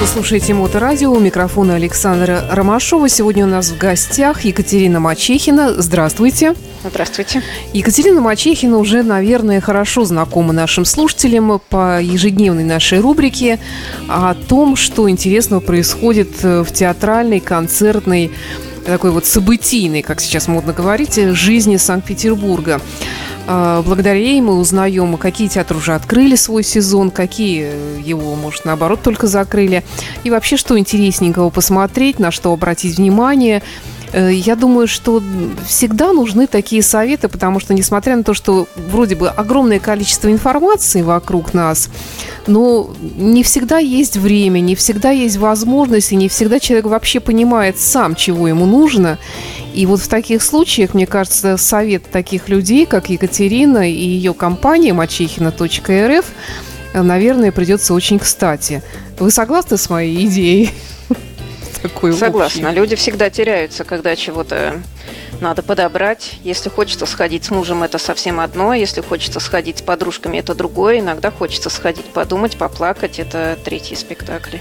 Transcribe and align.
Вы 0.00 0.06
слушаете 0.06 0.54
Моторадио. 0.54 1.12
У 1.12 1.20
микрофона 1.20 1.74
Александра 1.74 2.42
Ромашова. 2.50 3.06
Сегодня 3.10 3.44
у 3.44 3.48
нас 3.48 3.70
в 3.70 3.76
гостях 3.76 4.46
Екатерина 4.46 4.98
Мачехина. 4.98 5.74
Здравствуйте. 5.82 6.54
Здравствуйте. 6.82 7.42
Екатерина 7.74 8.22
Мачехина 8.22 8.78
уже, 8.78 9.02
наверное, 9.02 9.60
хорошо 9.60 10.06
знакома 10.06 10.54
нашим 10.54 10.86
слушателям 10.86 11.60
по 11.68 12.00
ежедневной 12.00 12.64
нашей 12.64 13.00
рубрике 13.00 13.58
о 14.08 14.32
том, 14.32 14.74
что 14.74 15.10
интересного 15.10 15.60
происходит 15.60 16.42
в 16.42 16.72
театральной, 16.72 17.40
концертной, 17.40 18.30
такой 18.84 19.10
вот 19.10 19.26
событийной, 19.26 20.02
как 20.02 20.20
сейчас 20.20 20.48
модно 20.48 20.72
говорить, 20.72 21.14
жизни 21.34 21.76
Санкт-Петербурга. 21.76 22.80
А, 23.46 23.82
благодаря 23.82 24.18
ей 24.18 24.40
мы 24.40 24.58
узнаем, 24.58 25.16
какие 25.16 25.48
театры 25.48 25.78
уже 25.78 25.94
открыли 25.94 26.36
свой 26.36 26.62
сезон, 26.62 27.10
какие 27.10 28.00
его, 28.06 28.34
может, 28.36 28.64
наоборот, 28.64 29.00
только 29.02 29.26
закрыли. 29.26 29.82
И 30.24 30.30
вообще, 30.30 30.56
что 30.56 30.78
интересненького 30.78 31.50
посмотреть, 31.50 32.18
на 32.18 32.30
что 32.30 32.52
обратить 32.52 32.96
внимание– 32.96 33.62
Э, 33.99 33.99
я 34.12 34.56
думаю, 34.56 34.88
что 34.88 35.22
всегда 35.66 36.12
нужны 36.12 36.46
такие 36.46 36.82
советы, 36.82 37.28
потому 37.28 37.60
что, 37.60 37.74
несмотря 37.74 38.16
на 38.16 38.24
то, 38.24 38.34
что 38.34 38.66
вроде 38.90 39.14
бы 39.14 39.28
огромное 39.28 39.78
количество 39.78 40.30
информации 40.30 41.02
вокруг 41.02 41.54
нас, 41.54 41.88
но 42.46 42.92
не 43.16 43.42
всегда 43.42 43.78
есть 43.78 44.16
время, 44.16 44.60
не 44.60 44.74
всегда 44.74 45.10
есть 45.10 45.36
возможность, 45.36 46.12
и 46.12 46.16
не 46.16 46.28
всегда 46.28 46.58
человек 46.58 46.86
вообще 46.86 47.20
понимает 47.20 47.78
сам, 47.78 48.14
чего 48.14 48.48
ему 48.48 48.66
нужно. 48.66 49.18
И 49.74 49.86
вот 49.86 50.00
в 50.00 50.08
таких 50.08 50.42
случаях, 50.42 50.94
мне 50.94 51.06
кажется, 51.06 51.56
совет 51.56 52.10
таких 52.10 52.48
людей, 52.48 52.86
как 52.86 53.10
Екатерина 53.10 53.88
и 53.88 53.94
ее 53.94 54.34
компания 54.34 54.92
мачехина.рф, 54.92 56.24
наверное, 56.94 57.52
придется 57.52 57.94
очень 57.94 58.18
кстати. 58.18 58.82
Вы 59.18 59.30
согласны 59.30 59.76
с 59.76 59.88
моей 59.88 60.26
идеей? 60.26 60.70
Такой 61.82 62.12
Согласна. 62.12 62.68
Общий. 62.68 62.76
Люди 62.76 62.96
всегда 62.96 63.30
теряются, 63.30 63.84
когда 63.84 64.16
чего-то 64.16 64.82
надо 65.40 65.62
подобрать. 65.62 66.34
Если 66.42 66.68
хочется 66.68 67.06
сходить 67.06 67.44
с 67.44 67.50
мужем, 67.50 67.82
это 67.82 67.98
совсем 67.98 68.40
одно. 68.40 68.74
Если 68.74 69.00
хочется 69.00 69.40
сходить 69.40 69.78
с 69.78 69.82
подружками, 69.82 70.38
это 70.38 70.54
другое. 70.54 71.00
Иногда 71.00 71.30
хочется 71.30 71.70
сходить 71.70 72.06
подумать, 72.06 72.56
поплакать. 72.56 73.18
Это 73.18 73.58
третий 73.64 73.96
спектакль. 73.96 74.58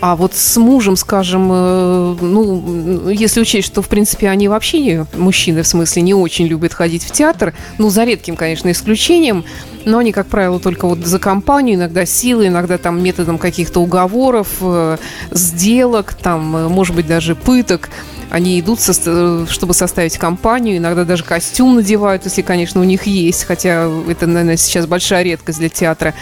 А 0.00 0.16
вот 0.16 0.34
с 0.34 0.56
мужем, 0.56 0.96
скажем, 0.96 1.50
э, 1.52 2.16
ну, 2.22 3.10
если 3.10 3.40
учесть, 3.40 3.66
что, 3.66 3.82
в 3.82 3.88
принципе, 3.88 4.30
они 4.30 4.48
вообще, 4.48 5.06
мужчины, 5.14 5.62
в 5.62 5.66
смысле, 5.66 6.02
не 6.02 6.14
очень 6.14 6.46
любят 6.46 6.72
ходить 6.72 7.04
в 7.04 7.10
театр, 7.10 7.54
ну, 7.76 7.90
за 7.90 8.04
редким, 8.04 8.34
конечно, 8.34 8.70
исключением, 8.70 9.44
но 9.84 9.98
они, 9.98 10.12
как 10.12 10.26
правило, 10.26 10.58
только 10.58 10.86
вот 10.86 11.00
за 11.00 11.18
компанию, 11.18 11.76
иногда 11.76 12.06
силой, 12.06 12.48
иногда 12.48 12.78
там 12.78 13.02
методом 13.02 13.36
каких-то 13.36 13.80
уговоров, 13.80 14.48
э, 14.62 14.96
сделок, 15.32 16.14
там, 16.14 16.56
э, 16.56 16.68
может 16.68 16.96
быть, 16.96 17.06
даже 17.06 17.34
пыток. 17.34 17.90
Они 18.30 18.60
идут, 18.60 18.80
чтобы 18.80 19.74
составить 19.74 20.16
компанию, 20.16 20.76
иногда 20.76 21.04
даже 21.04 21.24
костюм 21.24 21.76
надевают, 21.76 22.24
если, 22.24 22.42
конечно, 22.42 22.80
у 22.80 22.84
них 22.84 23.04
есть, 23.04 23.44
хотя 23.44 23.90
это, 24.08 24.26
наверное, 24.26 24.56
сейчас 24.56 24.86
большая 24.86 25.24
редкость 25.24 25.58
для 25.58 25.68
театра. 25.68 26.14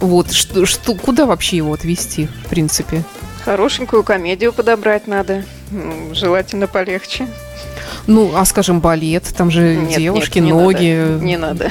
Вот, 0.00 0.32
что, 0.32 0.66
что, 0.66 0.94
куда 0.94 1.26
вообще 1.26 1.58
его 1.58 1.72
отвести, 1.72 2.28
в 2.44 2.48
принципе? 2.48 3.04
Хорошенькую 3.44 4.02
комедию 4.02 4.52
подобрать 4.52 5.06
надо, 5.06 5.44
желательно 6.12 6.66
полегче. 6.66 7.28
Ну, 8.06 8.32
а 8.34 8.44
скажем, 8.44 8.80
балет, 8.80 9.32
там 9.36 9.50
же 9.50 9.76
нет, 9.76 9.98
девушки, 9.98 10.38
нет, 10.38 10.46
не 10.46 10.52
ноги. 10.52 10.96
Надо, 10.96 11.24
не 11.24 11.36
надо. 11.36 11.70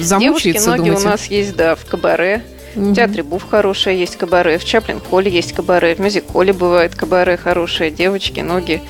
Замучается, 0.00 0.18
Девушки, 0.18 0.66
ноги 0.66 0.78
думаете? 0.78 1.06
у 1.06 1.10
нас 1.10 1.24
есть, 1.26 1.56
да, 1.56 1.74
в 1.74 1.84
кабаре. 1.84 2.42
В 2.74 2.94
театре 2.94 3.22
Буф 3.22 3.48
хорошее 3.48 3.98
есть 3.98 4.16
кабаре, 4.16 4.58
в 4.58 4.64
Чаплин 4.64 5.00
Холле 5.00 5.30
есть 5.30 5.52
кабаре, 5.52 5.94
в 5.94 5.98
Мюзик 5.98 6.30
Холле 6.30 6.52
бывает 6.52 6.94
кабаре 6.94 7.36
хорошее, 7.36 7.90
девочки, 7.90 8.40
ноги 8.40 8.82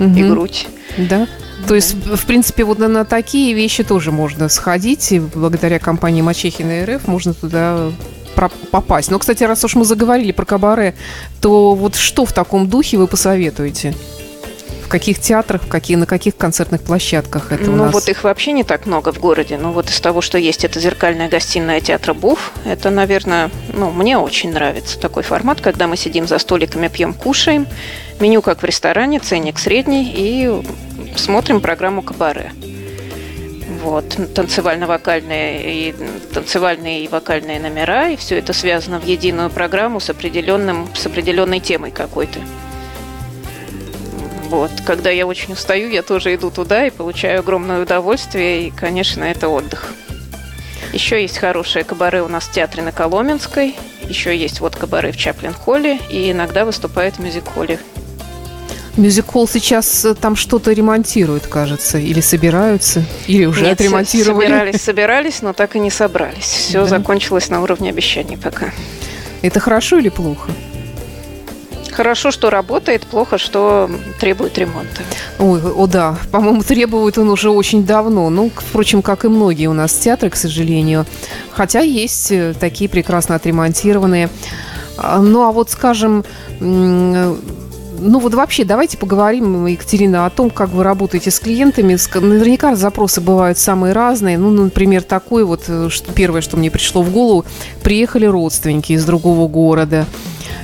угу. 0.00 0.16
и 0.16 0.22
грудь. 0.22 0.66
Да. 0.96 1.26
То 1.66 1.74
есть, 1.74 1.94
в 1.94 2.26
принципе, 2.26 2.64
вот 2.64 2.78
на, 2.78 2.88
на 2.88 3.04
такие 3.04 3.54
вещи 3.54 3.82
тоже 3.82 4.12
можно 4.12 4.48
сходить, 4.48 5.10
и 5.12 5.20
благодаря 5.20 5.78
компании 5.78 6.22
Мачехина 6.22 6.86
РФ 6.86 7.08
можно 7.08 7.34
туда 7.34 7.90
попасть. 8.70 9.10
Но, 9.10 9.18
кстати, 9.18 9.42
раз 9.44 9.64
уж 9.64 9.74
мы 9.74 9.84
заговорили 9.84 10.32
про 10.32 10.44
кабаре, 10.44 10.94
то 11.40 11.74
вот 11.74 11.96
что 11.96 12.26
в 12.26 12.32
таком 12.32 12.68
духе 12.68 12.98
вы 12.98 13.06
посоветуете? 13.06 13.94
В 14.86 14.88
каких 14.88 15.18
театрах, 15.18 15.64
в 15.64 15.68
какие, 15.68 15.96
на 15.96 16.06
каких 16.06 16.36
концертных 16.36 16.80
площадках 16.80 17.50
это 17.50 17.64
ну, 17.64 17.72
у 17.72 17.76
нас? 17.86 17.92
вот 17.92 18.08
их 18.08 18.22
вообще 18.22 18.52
не 18.52 18.62
так 18.62 18.86
много 18.86 19.12
в 19.12 19.18
городе. 19.18 19.58
Но 19.58 19.72
вот 19.72 19.90
из 19.90 20.00
того, 20.00 20.20
что 20.20 20.38
есть, 20.38 20.64
это 20.64 20.78
зеркальная 20.78 21.28
гостиная 21.28 21.80
театра 21.80 22.14
Буф. 22.14 22.52
Это, 22.64 22.90
наверное, 22.90 23.50
ну, 23.74 23.90
мне 23.90 24.16
очень 24.16 24.52
нравится 24.52 24.96
такой 25.00 25.24
формат, 25.24 25.60
когда 25.60 25.88
мы 25.88 25.96
сидим 25.96 26.28
за 26.28 26.38
столиками, 26.38 26.86
пьем, 26.86 27.14
кушаем. 27.14 27.66
Меню 28.20 28.42
как 28.42 28.62
в 28.62 28.64
ресторане, 28.64 29.18
ценник 29.18 29.58
средний, 29.58 30.08
и 30.16 30.62
смотрим 31.16 31.60
программу 31.60 32.02
«Кабаре». 32.02 32.52
Вот, 33.82 34.16
танцевально-вокальные 34.34 35.88
и 35.88 35.94
танцевальные 36.32 37.04
и 37.04 37.08
вокальные 37.08 37.58
номера, 37.58 38.10
и 38.10 38.16
все 38.16 38.38
это 38.38 38.52
связано 38.52 39.00
в 39.00 39.04
единую 39.04 39.50
программу 39.50 39.98
с 39.98 40.08
определенным, 40.10 40.88
с 40.94 41.06
определенной 41.06 41.58
темой 41.58 41.90
какой-то. 41.90 42.38
Вот. 44.46 44.70
Когда 44.86 45.10
я 45.10 45.26
очень 45.26 45.54
устаю, 45.54 45.88
я 45.90 46.02
тоже 46.02 46.34
иду 46.34 46.50
туда 46.50 46.86
и 46.86 46.90
получаю 46.90 47.40
огромное 47.40 47.82
удовольствие, 47.82 48.68
и, 48.68 48.70
конечно, 48.70 49.24
это 49.24 49.48
отдых. 49.48 49.92
Еще 50.92 51.20
есть 51.20 51.38
хорошие 51.38 51.84
кабары 51.84 52.22
у 52.22 52.28
нас 52.28 52.44
в 52.44 52.52
театре 52.52 52.82
на 52.82 52.92
Коломенской, 52.92 53.74
еще 54.08 54.36
есть 54.36 54.60
вот 54.60 54.76
кабары 54.76 55.10
в 55.10 55.16
Чаплин-холле, 55.16 55.98
и 56.10 56.30
иногда 56.30 56.64
выступает 56.64 57.16
в 57.16 57.18
мюзик-холле. 57.20 57.80
Мюзик-холл 58.96 59.46
сейчас 59.46 60.04
э, 60.04 60.14
там 60.14 60.36
что-то 60.36 60.72
ремонтируют, 60.72 61.48
кажется, 61.48 61.98
или 61.98 62.20
собираются, 62.20 63.04
или 63.26 63.44
уже 63.44 63.62
Нет, 63.62 63.72
отремонтировали. 63.72 64.46
собирались, 64.46 64.80
собирались, 64.80 65.42
но 65.42 65.52
так 65.52 65.76
и 65.76 65.80
не 65.80 65.90
собрались. 65.90 66.44
Все 66.44 66.80
да. 66.80 66.86
закончилось 66.86 67.50
на 67.50 67.60
уровне 67.60 67.90
обещаний 67.90 68.38
пока. 68.38 68.70
Это 69.42 69.60
хорошо 69.60 69.98
или 69.98 70.08
плохо? 70.08 70.50
Хорошо, 71.96 72.30
что 72.30 72.50
работает, 72.50 73.06
плохо, 73.06 73.38
что 73.38 73.90
требует 74.20 74.58
ремонта. 74.58 75.00
Ой, 75.38 75.62
о 75.62 75.86
да, 75.86 76.18
по-моему, 76.30 76.62
требует 76.62 77.16
он 77.16 77.30
уже 77.30 77.48
очень 77.48 77.86
давно. 77.86 78.28
Ну, 78.28 78.50
впрочем, 78.54 79.00
как 79.00 79.24
и 79.24 79.28
многие 79.28 79.68
у 79.68 79.72
нас 79.72 79.94
театры, 79.94 80.28
к 80.28 80.36
сожалению. 80.36 81.06
Хотя 81.52 81.80
есть 81.80 82.30
э, 82.30 82.52
такие 82.52 82.90
прекрасно 82.90 83.34
отремонтированные. 83.36 84.28
А, 84.98 85.20
ну, 85.22 85.48
а 85.48 85.52
вот, 85.52 85.70
скажем, 85.70 86.26
ну 86.60 87.38
вот 88.18 88.34
вообще 88.34 88.66
давайте 88.66 88.98
поговорим, 88.98 89.64
Екатерина, 89.64 90.26
о 90.26 90.30
том, 90.30 90.50
как 90.50 90.68
вы 90.68 90.84
работаете 90.84 91.30
с 91.30 91.40
клиентами. 91.40 91.96
Наверняка 92.14 92.76
запросы 92.76 93.22
бывают 93.22 93.56
самые 93.56 93.94
разные. 93.94 94.36
Ну, 94.36 94.50
например, 94.50 95.02
такой 95.02 95.44
вот, 95.44 95.64
э, 95.68 95.88
что 95.88 96.12
первое, 96.12 96.42
что 96.42 96.58
мне 96.58 96.70
пришло 96.70 97.00
в 97.00 97.10
голову, 97.10 97.46
приехали 97.82 98.26
родственники 98.26 98.92
из 98.92 99.06
другого 99.06 99.48
города– 99.48 100.04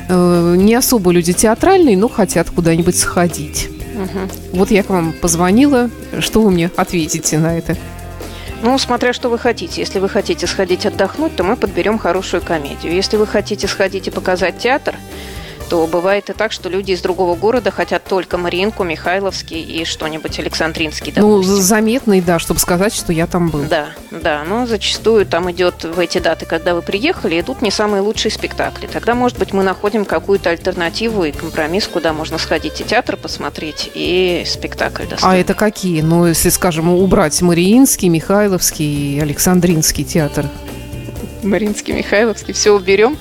Э, 0.08 0.54
не 0.56 0.74
особо 0.74 1.12
люди 1.12 1.32
театральные, 1.32 1.96
но 1.96 2.08
хотят 2.08 2.50
куда-нибудь 2.50 2.98
сходить. 2.98 3.68
Угу. 3.94 4.58
Вот 4.58 4.70
я 4.70 4.82
к 4.82 4.90
вам 4.90 5.12
позвонила. 5.12 5.90
Что 6.18 6.42
вы 6.42 6.50
мне 6.50 6.70
ответите 6.76 7.38
на 7.38 7.56
это? 7.56 7.76
Ну, 8.62 8.78
смотря 8.78 9.12
что 9.12 9.28
вы 9.28 9.38
хотите. 9.38 9.80
Если 9.80 9.98
вы 9.98 10.08
хотите 10.08 10.46
сходить 10.46 10.86
отдохнуть, 10.86 11.34
то 11.34 11.42
мы 11.42 11.56
подберем 11.56 11.98
хорошую 11.98 12.42
комедию. 12.42 12.94
Если 12.94 13.16
вы 13.16 13.26
хотите 13.26 13.66
сходить 13.66 14.06
и 14.06 14.10
показать 14.10 14.58
театр, 14.58 14.94
то 15.68 15.86
бывает 15.86 16.30
и 16.30 16.32
так, 16.32 16.52
что 16.52 16.68
люди 16.68 16.92
из 16.92 17.00
другого 17.00 17.34
города 17.36 17.70
хотят 17.70 18.04
только 18.04 18.38
Мариинку, 18.38 18.84
Михайловский 18.84 19.60
и 19.60 19.84
что-нибудь 19.84 20.38
Александринский, 20.38 21.12
ну, 21.16 21.32
допустим. 21.32 21.54
Ну, 21.54 21.60
заметный, 21.60 22.20
да, 22.20 22.38
чтобы 22.38 22.60
сказать, 22.60 22.94
что 22.94 23.12
я 23.12 23.26
там 23.26 23.48
был. 23.48 23.64
Да, 23.64 23.88
да, 24.10 24.44
но 24.46 24.66
зачастую 24.66 25.26
там 25.26 25.50
идет 25.50 25.84
в 25.84 25.98
эти 25.98 26.18
даты, 26.18 26.46
когда 26.46 26.74
вы 26.74 26.82
приехали, 26.82 27.40
идут 27.40 27.62
не 27.62 27.70
самые 27.70 28.02
лучшие 28.02 28.32
спектакли. 28.32 28.86
Тогда, 28.86 29.14
может 29.14 29.38
быть, 29.38 29.52
мы 29.52 29.62
находим 29.62 30.04
какую-то 30.04 30.50
альтернативу 30.50 31.24
и 31.24 31.32
компромисс, 31.32 31.86
куда 31.86 32.12
можно 32.12 32.38
сходить 32.38 32.80
и 32.80 32.84
театр 32.84 33.16
посмотреть, 33.16 33.90
и 33.94 34.44
спектакль 34.46 35.04
достойный. 35.04 35.38
А 35.38 35.40
это 35.40 35.54
какие? 35.54 36.00
Ну, 36.00 36.26
если, 36.26 36.48
скажем, 36.50 36.88
убрать 36.90 37.40
Мариинский, 37.42 38.08
Михайловский 38.08 39.16
и 39.16 39.20
Александринский 39.20 40.04
театр. 40.04 40.46
Мариинский, 41.42 41.92
Михайловский, 41.92 42.54
все 42.54 42.72
уберем. 42.72 43.18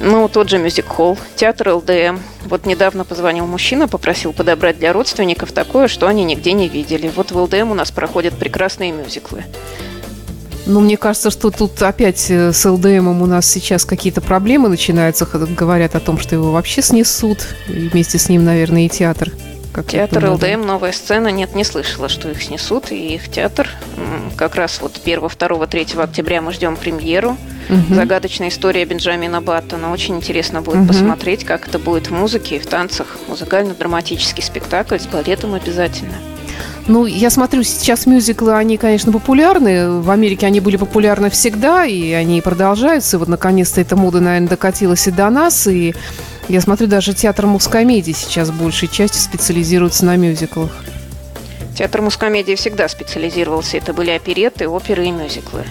Ну, 0.00 0.28
тот 0.28 0.48
же 0.48 0.58
мюзик-холл, 0.58 1.18
театр 1.36 1.74
ЛДМ. 1.74 2.18
Вот 2.46 2.64
недавно 2.64 3.04
позвонил 3.04 3.46
мужчина, 3.46 3.86
попросил 3.86 4.32
подобрать 4.32 4.78
для 4.78 4.94
родственников 4.94 5.52
такое, 5.52 5.88
что 5.88 6.06
они 6.06 6.24
нигде 6.24 6.52
не 6.52 6.68
видели. 6.68 7.12
Вот 7.14 7.32
в 7.32 7.38
ЛДМ 7.38 7.70
у 7.70 7.74
нас 7.74 7.90
проходят 7.90 8.34
прекрасные 8.34 8.92
мюзиклы. 8.92 9.44
Ну, 10.64 10.80
мне 10.80 10.96
кажется, 10.96 11.30
что 11.30 11.50
тут 11.50 11.82
опять 11.82 12.30
э, 12.30 12.52
с 12.52 12.64
ЛДМом 12.64 13.20
у 13.20 13.26
нас 13.26 13.46
сейчас 13.46 13.84
какие-то 13.84 14.20
проблемы 14.22 14.68
начинаются. 14.68 15.26
Говорят 15.26 15.94
о 15.94 16.00
том, 16.00 16.18
что 16.18 16.34
его 16.34 16.52
вообще 16.52 16.80
снесут. 16.80 17.46
И 17.68 17.88
вместе 17.88 18.18
с 18.18 18.28
ним, 18.28 18.44
наверное, 18.44 18.86
и 18.86 18.88
театр. 18.88 19.32
Как 19.72 19.86
театр 19.86 20.30
ЛДМ, 20.30 20.62
новая 20.64 20.92
сцена. 20.92 21.28
Нет, 21.28 21.54
не 21.54 21.64
слышала, 21.64 22.08
что 22.08 22.30
их 22.30 22.42
снесут. 22.42 22.90
И 22.90 23.14
их 23.14 23.30
театр 23.30 23.68
как 24.36 24.54
раз 24.54 24.80
вот 24.80 24.98
1, 25.02 25.20
2, 25.20 25.66
3 25.66 25.86
октября 25.96 26.40
мы 26.40 26.52
ждем 26.52 26.76
премьеру. 26.76 27.36
Угу. 27.70 27.94
Загадочная 27.94 28.48
история 28.48 28.84
Бенджамина 28.84 29.40
Баттона. 29.40 29.92
Очень 29.92 30.16
интересно 30.16 30.60
будет 30.60 30.80
угу. 30.80 30.88
посмотреть, 30.88 31.44
как 31.44 31.68
это 31.68 31.78
будет 31.78 32.08
в 32.08 32.12
музыке 32.12 32.56
и 32.56 32.58
в 32.58 32.66
танцах. 32.66 33.18
Музыкально-драматический 33.28 34.42
спектакль 34.42 34.98
с 34.98 35.06
балетом 35.06 35.54
обязательно. 35.54 36.14
Ну, 36.88 37.06
я 37.06 37.30
смотрю, 37.30 37.62
сейчас 37.62 38.06
мюзиклы, 38.06 38.54
они, 38.54 38.76
конечно, 38.76 39.12
популярны. 39.12 40.00
В 40.00 40.10
Америке 40.10 40.46
они 40.46 40.58
были 40.60 40.76
популярны 40.76 41.30
всегда, 41.30 41.84
и 41.84 42.10
они 42.10 42.40
продолжаются. 42.40 43.16
И 43.16 43.20
вот, 43.20 43.28
наконец-то, 43.28 43.80
эта 43.80 43.94
мода, 43.94 44.20
наверное, 44.20 44.48
докатилась 44.48 45.06
и 45.06 45.12
до 45.12 45.30
нас. 45.30 45.68
И 45.68 45.94
я 46.48 46.60
смотрю, 46.60 46.88
даже 46.88 47.14
театр 47.14 47.46
мускомедии 47.46 48.12
сейчас 48.12 48.50
большей 48.50 48.88
части 48.88 49.18
специализируется 49.18 50.04
на 50.04 50.16
мюзиклах. 50.16 50.70
Театр 51.76 52.02
мускомедии 52.02 52.56
всегда 52.56 52.88
специализировался. 52.88 53.76
Это 53.76 53.92
были 53.92 54.10
опереты, 54.10 54.68
оперы 54.68 55.06
и 55.06 55.10
мюзиклы. 55.12 55.64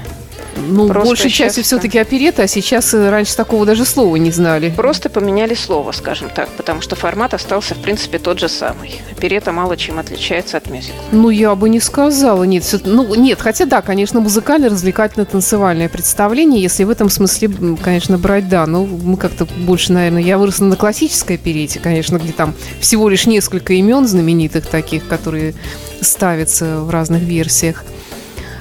Ну, 0.57 0.87
Просто 0.87 1.07
большей 1.07 1.29
частью 1.29 1.63
все-таки 1.63 1.97
оперета, 1.97 2.43
а 2.43 2.47
сейчас 2.47 2.93
э, 2.93 3.09
раньше 3.09 3.35
такого 3.35 3.65
даже 3.65 3.85
слова 3.85 4.15
не 4.17 4.31
знали. 4.31 4.73
Просто 4.75 5.09
поменяли 5.09 5.53
слово, 5.53 5.91
скажем 5.91 6.29
так, 6.29 6.49
потому 6.49 6.81
что 6.81 6.95
формат 6.95 7.33
остался, 7.33 7.75
в 7.75 7.79
принципе, 7.79 8.19
тот 8.19 8.39
же 8.39 8.49
самый. 8.49 9.01
Оперета 9.11 9.51
мало 9.51 9.77
чем 9.77 9.99
отличается 9.99 10.57
от 10.57 10.69
мюзикла. 10.69 10.99
Ну, 11.11 11.29
я 11.29 11.55
бы 11.55 11.69
не 11.69 11.79
сказала, 11.79 12.43
нет. 12.43 12.63
Все, 12.63 12.79
ну, 12.83 13.15
нет, 13.15 13.41
хотя 13.41 13.65
да, 13.65 13.81
конечно, 13.81 14.19
музыкальное, 14.19 14.69
развлекательное, 14.69 15.25
танцевальное 15.25 15.89
представление, 15.89 16.61
если 16.61 16.83
в 16.83 16.89
этом 16.89 17.09
смысле, 17.09 17.49
конечно, 17.81 18.17
брать, 18.17 18.49
да. 18.49 18.65
Но 18.65 18.85
мы 18.85 19.17
как-то 19.17 19.45
больше, 19.45 19.93
наверное, 19.93 20.21
я 20.21 20.37
выросла 20.37 20.65
на 20.65 20.75
классической 20.75 21.35
оперете, 21.35 21.79
конечно, 21.79 22.17
где 22.17 22.33
там 22.33 22.53
всего 22.79 23.09
лишь 23.09 23.25
несколько 23.25 23.73
имен 23.73 24.07
знаменитых 24.07 24.65
таких, 24.65 25.07
которые 25.07 25.53
ставятся 26.01 26.79
в 26.81 26.89
разных 26.89 27.21
версиях. 27.21 27.83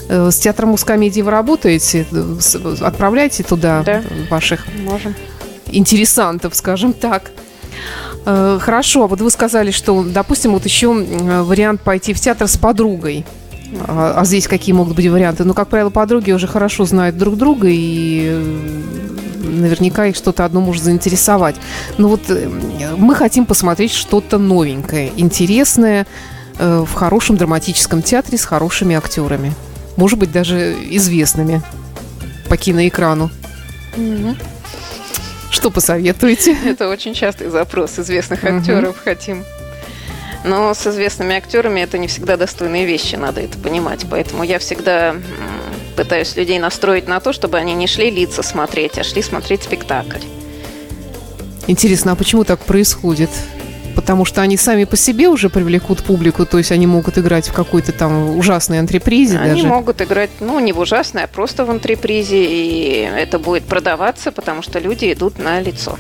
Э, 0.09 0.31
с 0.31 0.39
театром 0.39 0.71
мускомедии 0.71 1.21
вы 1.21 1.31
работаете? 1.31 2.07
Отправляйте 2.81 3.43
туда 3.43 3.83
да. 3.85 4.03
ваших 4.31 4.67
Можем. 4.85 5.15
интересантов, 5.67 6.55
скажем 6.55 6.93
так. 6.93 7.31
Э, 8.25 8.59
хорошо, 8.61 9.05
а 9.05 9.07
вот 9.07 9.21
вы 9.21 9.31
сказали, 9.31 9.71
что, 9.71 10.03
допустим, 10.03 10.53
вот 10.53 10.65
еще 10.65 10.89
вариант 10.89 11.83
пойти 11.83 12.15
в 12.15 12.21
театр 12.21 12.49
с 12.49 12.57
подругой. 12.57 13.27
А, 13.87 14.15
а 14.17 14.25
здесь 14.25 14.49
какие 14.49 14.75
могут 14.75 14.97
быть 14.97 15.07
варианты? 15.07 15.45
Ну, 15.45 15.53
как 15.53 15.69
правило, 15.69 15.91
подруги 15.91 16.33
уже 16.33 16.47
хорошо 16.47 16.87
знают 16.87 17.19
друг 17.19 17.37
друга, 17.37 17.69
и 17.71 18.33
наверняка 19.45 20.07
их 20.07 20.17
что-то 20.17 20.47
одно 20.47 20.63
может 20.63 20.83
заинтересовать. 20.83 21.57
Но 21.99 22.09
вот 22.09 22.23
мы 22.97 23.15
хотим 23.15 23.45
посмотреть 23.45 23.93
что-то 23.93 24.39
новенькое, 24.39 25.13
интересное 25.17 26.07
э, 26.59 26.85
в 26.87 26.95
хорошем 26.95 27.37
драматическом 27.37 28.01
театре 28.01 28.39
с 28.39 28.45
хорошими 28.47 28.97
актерами 28.97 29.53
может 29.99 30.17
быть, 30.17 30.31
даже 30.31 30.77
известными 30.91 31.61
по 32.49 32.57
киноэкрану. 32.57 33.31
Mm-hmm. 33.97 34.37
Что 35.51 35.71
посоветуете? 35.71 36.57
Это 36.65 36.89
очень 36.89 37.15
частый 37.15 37.51
запрос 37.51 37.99
известных 37.99 38.45
актеров 38.45 38.97
mm-hmm. 38.97 39.05
хотим. 39.05 39.45
Но 40.45 40.73
с 40.73 40.87
известными 40.87 41.35
актерами 41.35 41.81
это 41.81 41.99
не 41.99 42.07
всегда 42.07 42.37
достойные 42.37 42.87
вещи, 42.87 43.17
надо 43.17 43.41
это 43.41 43.59
понимать. 43.59 44.07
Поэтому 44.09 44.45
я 44.45 44.61
всегда 44.61 45.17
пытаюсь 45.97 46.37
людей 46.37 46.61
настроить 46.61 47.09
на 47.09 47.19
то, 47.19 47.33
чтобы 47.33 47.59
они 47.59 47.75
не 47.75 47.89
шли 47.89 48.09
лица 48.09 48.45
смотреть, 48.45 48.99
а 48.99 49.05
шли 49.05 49.21
смотреть 49.21 49.65
спектакль. 49.65 50.21
Интересно, 51.67 52.13
а 52.13 52.15
почему 52.15 52.45
так 52.45 52.61
происходит? 52.61 53.31
Потому 53.99 54.25
что 54.25 54.43
они 54.43 54.57
сами 54.57 54.85
по 54.85 54.97
себе 54.97 55.29
уже 55.29 55.51
привлекут 55.51 56.05
публику, 56.05 56.47
то 56.47 56.59
есть 56.59 56.71
они 56.71 56.87
могут 56.87 57.19
играть 57.19 57.49
в 57.49 57.53
какой-то 57.53 57.91
там 57.91 58.39
ужасной 58.39 58.79
антрепризе 58.79 59.39
они 59.39 59.49
даже. 59.49 59.63
Они 59.63 59.69
могут 59.69 60.01
играть, 60.01 60.31
ну, 60.39 60.61
не 60.61 60.73
в 60.73 60.79
ужасной, 60.79 61.25
а 61.25 61.27
просто 61.27 61.65
в 61.65 61.71
антрепризе, 61.71 62.45
и 62.45 63.01
это 63.01 63.41
будет 63.41 63.65
продаваться, 63.65 64.31
потому 64.31 64.63
что 64.63 64.79
люди 64.79 65.13
идут 65.13 65.41
на 65.41 65.59
лицо 65.59 65.99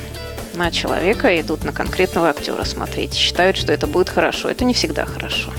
на 0.55 0.71
человека, 0.71 1.41
идут 1.41 1.65
на 1.65 1.73
конкретного 1.73 2.29
актера 2.29 2.63
смотреть, 2.63 3.15
считают, 3.15 3.57
что 3.57 3.73
это 3.73 3.89
будет 3.89 4.09
хорошо. 4.09 4.49
Это 4.49 4.65
не 4.65 4.75
всегда 4.75 5.05
хорошо. 5.05 5.51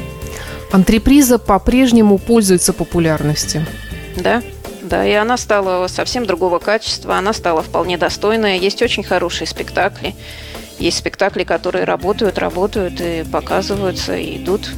Антреприза 0.72 1.40
по-прежнему 1.40 2.18
пользуется 2.18 2.72
популярностью. 2.72 3.66
Да, 4.16 4.42
да, 4.82 5.06
и 5.06 5.12
она 5.12 5.36
стала 5.36 5.88
совсем 5.88 6.26
другого 6.26 6.60
качества, 6.60 7.18
она 7.18 7.34
стала 7.34 7.62
вполне 7.62 7.98
достойная. 7.98 8.58
Есть 8.58 8.82
очень 8.82 9.04
хорошие 9.04 9.46
спектакли. 9.46 10.16
Есть 10.80 10.98
спектакли, 10.98 11.44
которые 11.44 11.84
работают, 11.84 12.38
работают 12.38 13.02
и 13.02 13.26
показываются, 13.30 14.16
и 14.16 14.38
идут. 14.38 14.70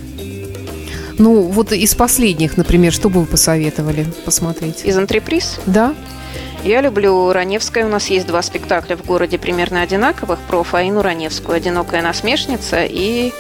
Ну, 1.18 1.42
вот 1.42 1.72
из 1.72 1.94
последних, 1.94 2.58
например, 2.58 2.92
что 2.92 3.10
бы 3.10 3.22
вы 3.22 3.26
посоветовали 3.28 4.06
посмотреть? 4.26 4.84
Из 4.84 4.98
антреприз? 4.98 5.60
Да. 5.68 5.94
Я 6.64 6.82
люблю 6.82 7.32
Раневская. 7.32 7.86
У 7.86 7.90
нас 7.90 8.08
есть 8.08 8.28
два 8.28 8.42
спектакля 8.42 8.96
в 8.96 9.06
городе 9.06 9.38
примерно 9.38 9.82
одинаковых 9.82 10.40
про 10.40 10.64
Фаину 10.64 11.02
Раневскую. 11.02 11.56
«Одинокая 11.56 12.02
насмешница» 12.02 12.84
и 12.84 13.32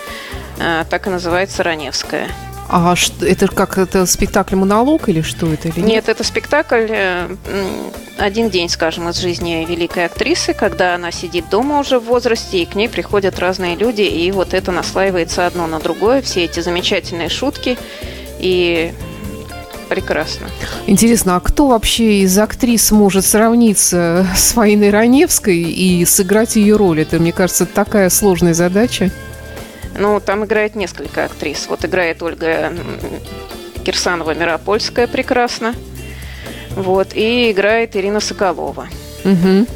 э, 0.60 0.86
так 0.90 1.08
и 1.08 1.10
называется 1.10 1.64
«Раневская». 1.64 2.28
А 2.74 2.96
это 3.20 3.50
как 3.50 3.78
это 3.78 4.06
спектакль 4.06 4.56
монолог 4.56 5.10
или 5.10 5.22
что 5.22 5.52
это? 5.52 5.68
Или 5.68 5.82
нет? 5.82 5.90
нет, 5.90 6.10
это 6.10 6.24
спектакль 6.24 6.88
э, 6.88 7.28
один 8.18 8.50
день, 8.50 8.70
скажем, 8.70 9.10
из 9.10 9.18
жизни 9.18 9.66
великой 9.68 10.06
актрисы, 10.06 10.54
когда 10.54 10.96
она 10.96 11.12
сидит 11.12 11.50
дома 11.50 11.80
уже 11.80 12.00
в 12.00 12.06
возрасте, 12.06 12.64
и 12.64 12.66
к 12.66 12.76
ней 12.76 12.88
приходят 12.88 13.38
разные 13.40 13.76
люди, 13.76 14.04
и 14.04 14.32
вот 14.32 14.54
это 14.54 14.72
наслаивается 14.72 15.46
одно 15.48 15.68
на 15.68 15.80
другое, 15.80 16.22
все 16.22 16.46
эти 16.46 16.62
замечательные 16.62 17.28
шутки, 17.28 17.78
и 18.40 18.94
прекрасно. 19.90 20.48
Интересно, 20.88 21.36
а 21.36 21.42
кто 21.42 21.68
вообще 21.68 22.20
из 22.20 22.38
актрис 22.38 22.90
может 22.92 23.26
сравниться 23.26 24.26
с 24.34 24.54
Фаиной 24.54 24.92
Раневской 24.92 25.58
и 25.58 26.06
сыграть 26.06 26.56
ее 26.56 26.78
роль? 26.78 27.02
Это, 27.02 27.20
мне 27.20 27.34
кажется, 27.34 27.66
такая 27.66 28.10
сложная 28.10 28.54
задача. 28.54 29.12
Ну, 29.98 30.20
там 30.20 30.46
играет 30.46 30.76
несколько 30.76 31.26
актрис. 31.26 31.68
Вот 31.68 31.86
играет 31.86 32.22
Ольга 32.24 32.74
Кирсанова 33.84 34.34
Миропольская 34.34 35.08
прекрасно. 35.08 35.74
Вот. 36.76 37.14
И 37.14 37.52
играет 37.52 37.96
Ирина 37.96 38.20
Соколова. 38.20 38.88
Угу. 39.26 39.68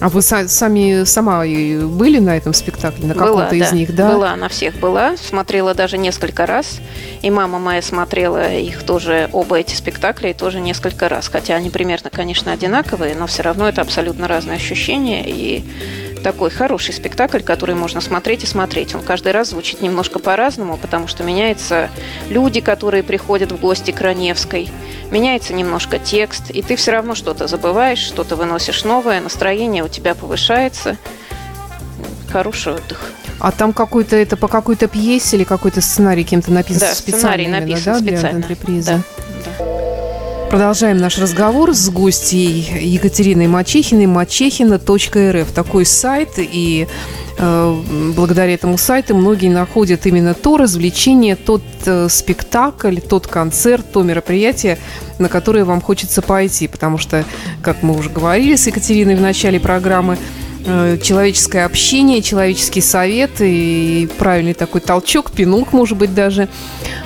А 0.00 0.08
вы 0.08 0.22
сами 0.22 1.04
сама 1.04 1.40
были 1.40 2.18
на 2.20 2.34
этом 2.34 2.54
спектакле, 2.54 3.06
на 3.06 3.14
каком-то 3.14 3.54
из 3.54 3.68
да. 3.68 3.76
них, 3.76 3.94
да? 3.94 4.10
Была, 4.10 4.34
на 4.34 4.48
всех 4.48 4.76
была. 4.76 5.18
Смотрела 5.18 5.74
даже 5.74 5.98
несколько 5.98 6.46
раз. 6.46 6.80
И 7.20 7.30
мама 7.30 7.58
моя 7.58 7.82
смотрела 7.82 8.50
их 8.50 8.82
тоже, 8.82 9.28
оба 9.32 9.58
эти 9.58 9.74
спектакля, 9.74 10.30
и 10.30 10.32
тоже 10.32 10.58
несколько 10.60 11.10
раз. 11.10 11.28
Хотя 11.28 11.56
они 11.56 11.68
примерно, 11.68 12.08
конечно, 12.08 12.50
одинаковые, 12.50 13.14
но 13.14 13.26
все 13.26 13.42
равно 13.42 13.68
это 13.68 13.82
абсолютно 13.82 14.26
разные 14.26 14.56
ощущения. 14.56 15.22
И 15.26 15.64
такой 16.20 16.50
хороший 16.50 16.94
спектакль, 16.94 17.40
который 17.40 17.74
можно 17.74 18.00
смотреть 18.00 18.44
и 18.44 18.46
смотреть. 18.46 18.94
Он 18.94 19.02
каждый 19.02 19.32
раз 19.32 19.50
звучит 19.50 19.82
немножко 19.82 20.18
по-разному, 20.18 20.76
потому 20.76 21.08
что 21.08 21.24
меняются 21.24 21.90
люди, 22.28 22.60
которые 22.60 23.02
приходят 23.02 23.52
в 23.52 23.60
гости 23.60 23.90
к 23.90 24.00
Раневской, 24.00 24.70
меняется 25.10 25.54
немножко 25.54 25.98
текст, 25.98 26.50
и 26.50 26.62
ты 26.62 26.76
все 26.76 26.92
равно 26.92 27.14
что-то 27.14 27.46
забываешь, 27.46 27.98
что-то 27.98 28.36
выносишь 28.36 28.84
новое, 28.84 29.20
настроение 29.20 29.84
у 29.84 29.88
тебя 29.88 30.14
повышается. 30.14 30.96
Хороший 32.30 32.74
отдых. 32.74 33.10
А 33.40 33.52
там 33.52 33.72
какой-то 33.72 34.16
это 34.16 34.36
по 34.36 34.48
какой-то 34.48 34.86
пьесе 34.86 35.36
или 35.36 35.44
какой-то 35.44 35.80
сценарий 35.80 36.24
кем-то 36.24 36.52
написан 36.52 36.80
да, 36.80 36.94
специально? 36.94 37.20
Сценарий 37.20 37.48
написан 37.48 38.04
да, 38.04 38.10
специально. 38.10 38.40
Для 38.40 38.56
Да, 38.96 39.02
да. 39.58 39.69
Продолжаем 40.50 40.96
наш 40.96 41.16
разговор 41.18 41.74
с 41.74 41.88
гостьей 41.90 42.80
Екатериной 42.82 43.46
Мачехиной, 43.46 44.06
мачехина.рф. 44.06 45.52
Такой 45.52 45.86
сайт, 45.86 46.30
и 46.38 46.88
э, 47.38 47.76
благодаря 48.16 48.54
этому 48.54 48.76
сайту 48.76 49.14
многие 49.14 49.48
находят 49.48 50.06
именно 50.06 50.34
то 50.34 50.56
развлечение, 50.56 51.36
тот 51.36 51.62
э, 51.86 52.08
спектакль, 52.10 52.98
тот 52.98 53.28
концерт, 53.28 53.92
то 53.92 54.02
мероприятие, 54.02 54.78
на 55.20 55.28
которое 55.28 55.64
вам 55.64 55.80
хочется 55.80 56.20
пойти. 56.20 56.66
Потому 56.66 56.98
что, 56.98 57.24
как 57.62 57.84
мы 57.84 57.96
уже 57.96 58.10
говорили 58.10 58.56
с 58.56 58.66
Екатериной 58.66 59.14
в 59.14 59.20
начале 59.20 59.60
программы, 59.60 60.18
человеческое 60.64 61.64
общение, 61.64 62.22
человеческий 62.22 62.80
совет 62.80 63.30
и 63.40 64.08
правильный 64.18 64.54
такой 64.54 64.80
толчок, 64.80 65.30
пинок, 65.30 65.72
может 65.72 65.96
быть, 65.96 66.14
даже 66.14 66.48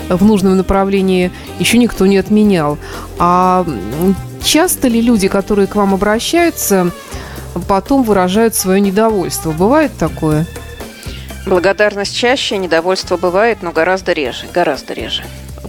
в 0.09 0.25
нужном 0.25 0.57
направлении 0.57 1.31
еще 1.59 1.79
никто 1.79 2.07
не 2.07 2.17
отменял. 2.17 2.79
А 3.19 3.67
часто 4.43 4.89
ли 4.89 5.01
люди, 5.01 5.29
которые 5.29 5.67
к 5.67 5.77
вам 5.77 5.95
обращаются, 5.95 6.91
потом 7.69 8.03
выражают 8.03 8.55
свое 8.55 8.81
недовольство? 8.81 9.53
Бывает 9.53 9.93
такое? 9.99 10.47
Благодарность 11.47 12.17
чаще, 12.17 12.57
недовольство 12.57 13.17
бывает, 13.17 13.59
но 13.63 13.71
гораздо 13.71 14.13
реже, 14.13 14.47
гораздо 14.53 14.95
реже 14.95 15.23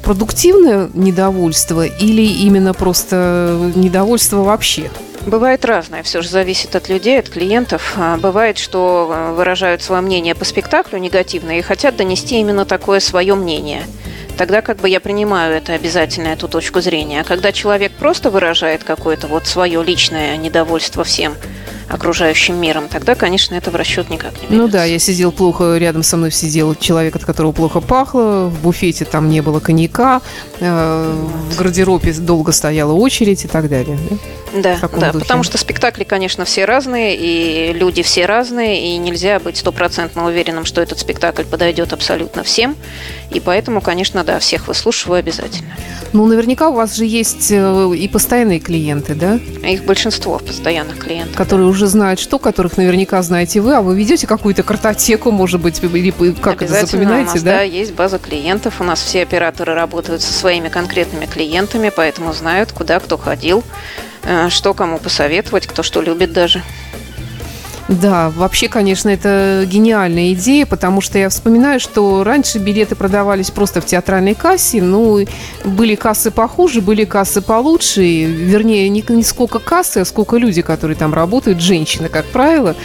продуктивное 0.05 0.89
недовольство 0.93 1.83
или 1.85 2.21
именно 2.21 2.73
просто 2.73 3.71
недовольство 3.75 4.43
вообще? 4.43 4.91
Бывает 5.25 5.65
разное, 5.65 6.03
все 6.03 6.21
же 6.21 6.29
зависит 6.29 6.75
от 6.75 6.87
людей, 6.87 7.19
от 7.19 7.29
клиентов. 7.29 7.93
А, 7.97 8.17
бывает, 8.17 8.57
что 8.57 9.09
а, 9.11 9.33
выражают 9.33 9.81
свое 9.81 10.01
мнение 10.01 10.35
по 10.35 10.45
спектаклю 10.45 10.99
негативное 10.99 11.59
и 11.59 11.61
хотят 11.61 11.95
донести 11.95 12.39
именно 12.39 12.65
такое 12.65 12.99
свое 12.99 13.35
мнение. 13.35 13.83
тогда 14.37 14.61
как 14.61 14.77
бы 14.77 14.89
я 14.89 14.99
принимаю 14.99 15.55
это 15.55 15.73
обязательно, 15.73 16.27
эту 16.27 16.47
точку 16.47 16.81
зрения. 16.81 17.21
А 17.21 17.23
когда 17.23 17.51
человек 17.51 17.93
просто 17.93 18.29
выражает 18.29 18.83
какое-то 18.83 19.27
вот 19.27 19.47
свое 19.47 19.81
личное 19.83 20.35
недовольство 20.37 21.03
всем, 21.03 21.35
окружающим 21.87 22.59
миром, 22.59 22.87
тогда, 22.89 23.15
конечно, 23.15 23.55
это 23.55 23.71
в 23.71 23.75
расчет 23.75 24.09
никак 24.09 24.33
не 24.33 24.47
берется. 24.47 24.55
Ну 24.55 24.67
да, 24.67 24.85
я 24.85 24.99
сидел 24.99 25.31
плохо, 25.31 25.77
рядом 25.77 26.03
со 26.03 26.17
мной 26.17 26.31
сидел 26.31 26.75
человек, 26.75 27.15
от 27.15 27.25
которого 27.25 27.51
плохо 27.51 27.79
пахло, 27.79 28.47
в 28.47 28.61
буфете 28.61 29.05
там 29.05 29.29
не 29.29 29.41
было 29.41 29.59
коньяка, 29.59 30.21
э, 30.59 31.13
в 31.49 31.57
гардеробе 31.57 32.13
долго 32.13 32.51
стояла 32.51 32.93
очередь 32.93 33.45
и 33.45 33.47
так 33.47 33.69
далее. 33.69 33.97
Да, 34.09 34.17
да, 34.61 34.77
да 34.97 35.11
потому 35.11 35.43
что 35.43 35.57
спектакли, 35.57 36.03
конечно, 36.03 36.45
все 36.45 36.65
разные, 36.65 37.15
и 37.15 37.73
люди 37.73 38.03
все 38.03 38.25
разные, 38.25 38.93
и 38.93 38.97
нельзя 38.97 39.39
быть 39.39 39.57
стопроцентно 39.57 40.25
уверенным, 40.25 40.65
что 40.65 40.81
этот 40.81 40.99
спектакль 40.99 41.43
подойдет 41.43 41.93
абсолютно 41.93 42.43
всем, 42.43 42.75
и 43.31 43.39
поэтому, 43.39 43.81
конечно, 43.81 44.23
да, 44.23 44.39
всех 44.39 44.67
выслушиваю 44.67 45.19
обязательно. 45.19 45.69
Ну, 46.13 46.25
наверняка 46.27 46.69
у 46.69 46.73
вас 46.73 46.95
же 46.95 47.05
есть 47.05 47.51
э, 47.51 47.91
и 47.97 48.07
постоянные 48.07 48.59
клиенты, 48.59 49.15
да? 49.15 49.35
Их 49.67 49.83
большинство 49.83 50.39
постоянных 50.39 50.99
клиентов. 50.99 51.35
Которые 51.35 51.67
уже 51.67 51.87
знают 51.87 52.19
что, 52.19 52.39
которых 52.39 52.77
наверняка 52.77 53.21
знаете 53.21 53.59
вы, 53.59 53.75
а 53.75 53.81
вы 53.81 53.97
ведете 53.97 54.25
какую-то 54.25 54.63
картотеку, 54.63 55.31
может 55.31 55.59
быть, 55.59 55.83
или 55.83 56.11
как 56.41 56.61
это 56.61 56.85
запоминаете, 56.85 57.31
у 57.31 57.33
нас, 57.33 57.43
да? 57.43 57.51
Да, 57.57 57.61
есть 57.63 57.93
база 57.93 58.17
клиентов. 58.17 58.79
У 58.79 58.83
нас 58.83 59.01
все 59.01 59.23
операторы 59.23 59.73
работают 59.73 60.21
со 60.21 60.31
своими 60.31 60.69
конкретными 60.69 61.25
клиентами, 61.25 61.91
поэтому 61.93 62.31
знают, 62.33 62.71
куда 62.71 62.99
кто 62.99 63.17
ходил, 63.17 63.63
что 64.49 64.73
кому 64.73 64.97
посоветовать, 64.97 65.67
кто 65.67 65.83
что 65.83 66.01
любит 66.01 66.33
даже. 66.33 66.63
Да, 67.87 68.31
вообще, 68.31 68.67
конечно, 68.67 69.09
это 69.09 69.63
гениальная 69.67 70.33
идея, 70.33 70.65
потому 70.65 71.01
что 71.01 71.19
я 71.19 71.29
вспоминаю, 71.29 71.79
что 71.79 72.23
раньше 72.23 72.57
билеты 72.57 72.95
продавались 72.95 73.51
просто 73.51 73.79
в 73.79 73.85
театральной 73.85 74.33
кассе, 74.33 74.81
ну, 74.81 75.23
были 75.63 75.93
кассы 75.93 76.31
похуже, 76.31 76.81
были 76.81 77.05
кассы 77.05 77.41
получше, 77.41 78.01
вернее, 78.23 78.89
не, 78.89 79.05
не 79.07 79.23
сколько 79.23 79.59
кассы, 79.59 79.99
а 79.99 80.05
сколько 80.05 80.37
люди, 80.37 80.63
которые 80.63 80.97
там 80.97 81.13
работают, 81.13 81.61
женщины, 81.61 82.09
как 82.09 82.25
правило, 82.25 82.75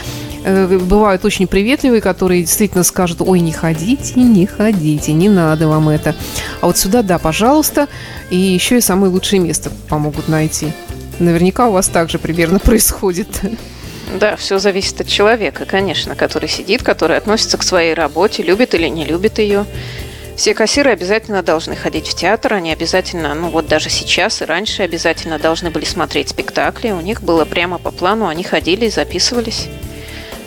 э, 0.44 0.78
бывают 0.78 1.24
очень 1.24 1.46
приветливые, 1.46 2.02
которые 2.02 2.42
действительно 2.42 2.84
скажут, 2.84 3.22
ой, 3.22 3.40
не 3.40 3.52
ходите, 3.52 4.20
не 4.20 4.44
ходите, 4.44 5.14
не 5.14 5.30
надо 5.30 5.66
вам 5.66 5.88
это. 5.88 6.14
А 6.60 6.66
вот 6.66 6.76
сюда, 6.76 7.02
да, 7.02 7.18
пожалуйста, 7.18 7.88
и 8.28 8.36
еще 8.36 8.76
и 8.76 8.82
самое 8.82 9.10
лучшее 9.10 9.40
место 9.40 9.70
помогут 9.88 10.28
найти. 10.28 10.74
Наверняка 11.20 11.68
у 11.68 11.72
вас 11.72 11.88
также 11.88 12.18
примерно 12.18 12.58
происходит. 12.60 13.28
Да, 14.18 14.34
все 14.36 14.58
зависит 14.58 15.00
от 15.00 15.06
человека, 15.06 15.66
конечно, 15.66 16.16
который 16.16 16.48
сидит, 16.48 16.82
который 16.82 17.16
относится 17.16 17.58
к 17.58 17.62
своей 17.62 17.94
работе, 17.94 18.42
любит 18.42 18.74
или 18.74 18.88
не 18.88 19.04
любит 19.04 19.38
ее. 19.38 19.66
Все 20.34 20.54
кассиры 20.54 20.90
обязательно 20.90 21.42
должны 21.42 21.76
ходить 21.76 22.08
в 22.08 22.14
театр, 22.14 22.54
они 22.54 22.72
обязательно, 22.72 23.34
ну 23.34 23.50
вот 23.50 23.68
даже 23.68 23.90
сейчас 23.90 24.40
и 24.40 24.46
раньше 24.46 24.82
обязательно 24.82 25.38
должны 25.38 25.70
были 25.70 25.84
смотреть 25.84 26.30
спектакли. 26.30 26.90
У 26.90 27.00
них 27.00 27.22
было 27.22 27.44
прямо 27.44 27.78
по 27.78 27.90
плану, 27.90 28.26
они 28.26 28.42
ходили 28.42 28.86
и 28.86 28.90
записывались. 28.90 29.68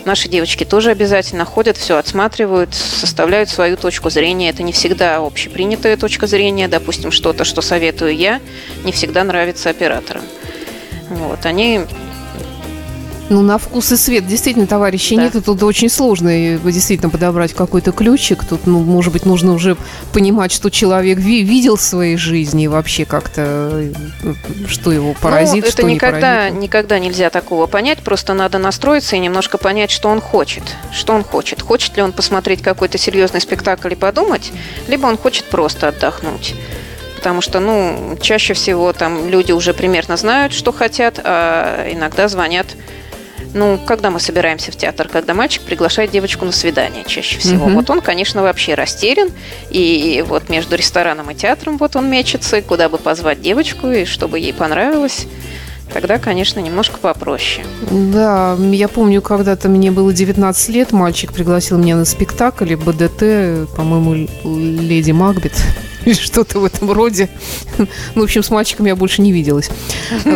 Наши 0.03 0.27
девочки 0.27 0.65
тоже 0.65 0.89
обязательно 0.89 1.45
ходят, 1.45 1.77
все 1.77 1.97
отсматривают, 1.97 2.73
составляют 2.73 3.49
свою 3.49 3.77
точку 3.77 4.09
зрения. 4.09 4.49
Это 4.49 4.63
не 4.63 4.73
всегда 4.73 5.17
общепринятая 5.17 5.95
точка 5.95 6.27
зрения. 6.27 6.67
Допустим, 6.67 7.11
что-то, 7.11 7.45
что 7.45 7.61
советую 7.61 8.13
я, 8.15 8.41
не 8.83 8.91
всегда 8.91 9.23
нравится 9.23 9.69
операторам. 9.69 10.23
Вот, 11.13 11.45
они 11.45 11.81
ну, 13.29 13.41
на 13.41 13.57
вкус 13.57 13.91
и 13.91 13.97
свет. 13.97 14.27
Действительно, 14.27 14.67
товарищи, 14.67 15.15
да. 15.15 15.23
нет, 15.23 15.45
тут 15.45 15.63
очень 15.63 15.89
сложно 15.89 16.29
действительно 16.57 17.09
подобрать 17.09 17.53
какой-то 17.53 17.91
ключик. 17.91 18.45
Тут, 18.45 18.67
ну, 18.67 18.79
может 18.79 19.13
быть, 19.13 19.25
нужно 19.25 19.53
уже 19.53 19.77
понимать, 20.11 20.51
что 20.51 20.69
человек 20.69 21.17
ви- 21.17 21.41
видел 21.41 21.77
в 21.77 21.81
своей 21.81 22.17
жизни 22.17 22.65
и 22.65 22.67
вообще 22.67 23.05
как-то, 23.05 23.89
что 24.67 24.91
его 24.91 25.15
поразит, 25.19 25.65
ну, 25.65 25.71
что 25.71 25.81
это 25.81 25.91
никогда, 25.91 26.49
не 26.49 26.63
никогда 26.63 26.99
нельзя 26.99 27.29
такого 27.29 27.65
понять. 27.65 27.99
Просто 27.99 28.33
надо 28.33 28.57
настроиться 28.57 29.15
и 29.15 29.19
немножко 29.19 29.57
понять, 29.57 29.91
что 29.91 30.09
он 30.09 30.21
хочет. 30.21 30.63
Что 30.91 31.13
он 31.13 31.23
хочет. 31.23 31.61
Хочет 31.61 31.95
ли 31.97 32.03
он 32.03 32.11
посмотреть 32.11 32.61
какой-то 32.61 32.97
серьезный 32.97 33.41
спектакль 33.41 33.93
и 33.93 33.95
подумать, 33.95 34.51
либо 34.87 35.07
он 35.07 35.17
хочет 35.17 35.45
просто 35.45 35.87
отдохнуть 35.87 36.55
потому 37.23 37.39
что, 37.39 37.61
ну, 37.61 38.17
чаще 38.19 38.53
всего 38.53 38.91
там 38.91 39.29
люди 39.29 39.53
уже 39.53 39.73
примерно 39.73 40.17
знают, 40.17 40.51
что 40.51 40.73
хотят, 40.73 41.21
а 41.23 41.89
иногда 41.89 42.27
звонят 42.27 42.67
ну, 43.53 43.79
когда 43.85 44.09
мы 44.09 44.19
собираемся 44.19 44.71
в 44.71 44.75
театр, 44.75 45.07
когда 45.07 45.35
мальчик 45.35 45.61
приглашает 45.61 46.09
девочку 46.09 46.43
на 46.43 46.51
свидание 46.51 47.03
чаще 47.05 47.37
всего. 47.37 47.67
Угу. 47.67 47.75
Вот 47.75 47.89
он, 47.91 48.01
конечно, 48.01 48.41
вообще 48.41 48.73
растерян. 48.73 49.29
И 49.69 50.25
вот 50.27 50.49
между 50.49 50.75
рестораном 50.75 51.29
и 51.29 51.35
театром 51.35 51.77
вот 51.77 51.95
он 51.95 52.09
мечется, 52.09 52.63
куда 52.63 52.89
бы 52.89 52.97
позвать 52.97 53.41
девочку, 53.41 53.89
и 53.89 54.05
чтобы 54.05 54.39
ей 54.39 54.53
понравилось. 54.53 55.27
Тогда, 55.93 56.17
конечно, 56.17 56.59
немножко 56.61 56.97
попроще. 56.97 57.63
Да, 57.91 58.57
я 58.71 58.87
помню, 58.87 59.21
когда-то 59.21 59.69
мне 59.69 59.91
было 59.91 60.11
19 60.11 60.69
лет, 60.69 60.91
мальчик 60.91 61.31
пригласил 61.31 61.77
меня 61.77 61.95
на 61.95 62.05
спектакль 62.05 62.75
БДТ, 62.75 63.69
по-моему, 63.77 64.27
«Леди 64.43 65.11
Макбет» 65.11 65.53
или 66.05 66.13
что-то 66.13 66.59
в 66.59 66.65
этом 66.65 66.91
роде. 66.91 67.29
Ну, 67.77 67.87
в 68.21 68.23
общем, 68.23 68.43
с 68.43 68.49
мальчиком 68.49 68.85
я 68.85 68.95
больше 68.95 69.21
не 69.21 69.31
виделась 69.31 69.69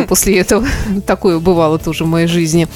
после 0.08 0.38
этого. 0.38 0.66
Такое 1.06 1.38
бывало 1.38 1.78
тоже 1.78 2.04
в 2.04 2.08
моей 2.08 2.26
жизни. 2.26 2.68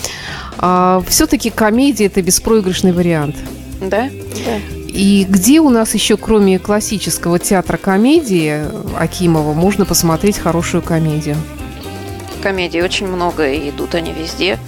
А, 0.58 1.02
все-таки 1.08 1.50
комедия– 1.50 2.06
это 2.06 2.22
беспроигрышный 2.22 2.92
вариант. 2.92 3.36
Да, 3.80 4.10
да. 4.44 4.58
И 4.88 5.26
где 5.28 5.60
у 5.60 5.70
нас 5.70 5.94
еще, 5.94 6.16
кроме 6.16 6.58
классического 6.58 7.38
театра 7.38 7.78
комедии 7.78 8.62
Акимова, 8.96 9.54
можно 9.54 9.86
посмотреть 9.86 10.38
хорошую 10.38 10.82
комедию? 10.82 11.36
Комедий 12.42 12.82
очень 12.82 13.06
много, 13.06 13.50
и 13.50 13.70
идут 13.70 13.94
они 13.94 14.12
везде. 14.12 14.58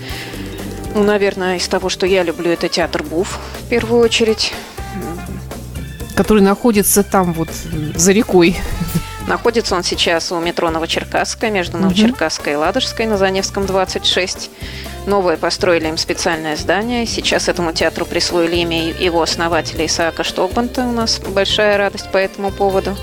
Ну, 0.94 1.02
наверное, 1.02 1.56
из 1.56 1.68
того, 1.68 1.90
что 1.90 2.06
я 2.06 2.22
люблю, 2.22 2.50
это 2.50 2.68
театр 2.68 3.02
Буф 3.02 3.38
в 3.60 3.68
первую 3.68 4.00
очередь. 4.00 4.54
Который 6.16 6.42
находится 6.42 7.02
там 7.02 7.32
вот 7.32 7.48
за 7.94 8.12
рекой. 8.12 8.56
Находится 9.26 9.74
он 9.74 9.82
сейчас 9.82 10.30
у 10.32 10.38
метро 10.38 10.70
Новочеркасская, 10.70 11.50
между 11.50 11.78
Новочеркасской 11.78 12.52
и 12.52 12.56
Ладожской 12.56 13.06
на 13.06 13.16
Заневском 13.16 13.64
26. 13.64 14.50
Новое 15.06 15.36
построили 15.36 15.88
им 15.88 15.96
специальное 15.96 16.56
здание. 16.56 17.06
Сейчас 17.06 17.48
этому 17.48 17.72
театру 17.72 18.04
присвоили 18.04 18.56
имя 18.56 18.90
его 18.90 19.22
основателя 19.22 19.86
Исаака 19.86 20.24
Штокбанта. 20.24 20.82
У 20.82 20.92
нас 20.92 21.20
большая 21.20 21.78
радость 21.78 22.10
по 22.10 22.18
этому 22.18 22.50
поводу. 22.50 22.96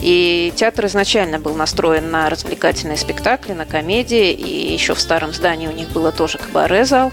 И 0.00 0.52
театр 0.54 0.86
изначально 0.86 1.38
был 1.38 1.54
настроен 1.54 2.10
на 2.10 2.28
развлекательные 2.28 2.98
спектакли, 2.98 3.52
на 3.52 3.64
комедии. 3.64 4.32
И 4.32 4.72
еще 4.72 4.94
в 4.94 5.00
старом 5.00 5.32
здании 5.32 5.66
у 5.66 5.72
них 5.72 5.88
было 5.90 6.12
тоже 6.12 6.38
кабаре-зал. 6.38 7.12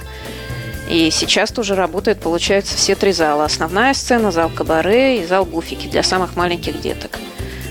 И 0.91 1.09
сейчас 1.09 1.51
тоже 1.51 1.75
работает, 1.75 2.19
получается, 2.19 2.75
все 2.75 2.95
три 2.95 3.13
зала. 3.13 3.45
Основная 3.45 3.93
сцена, 3.93 4.29
зал 4.29 4.51
кабаре 4.53 5.23
и 5.23 5.25
зал 5.25 5.45
буфики 5.45 5.87
для 5.87 6.03
самых 6.03 6.35
маленьких 6.35 6.81
деток. 6.81 7.17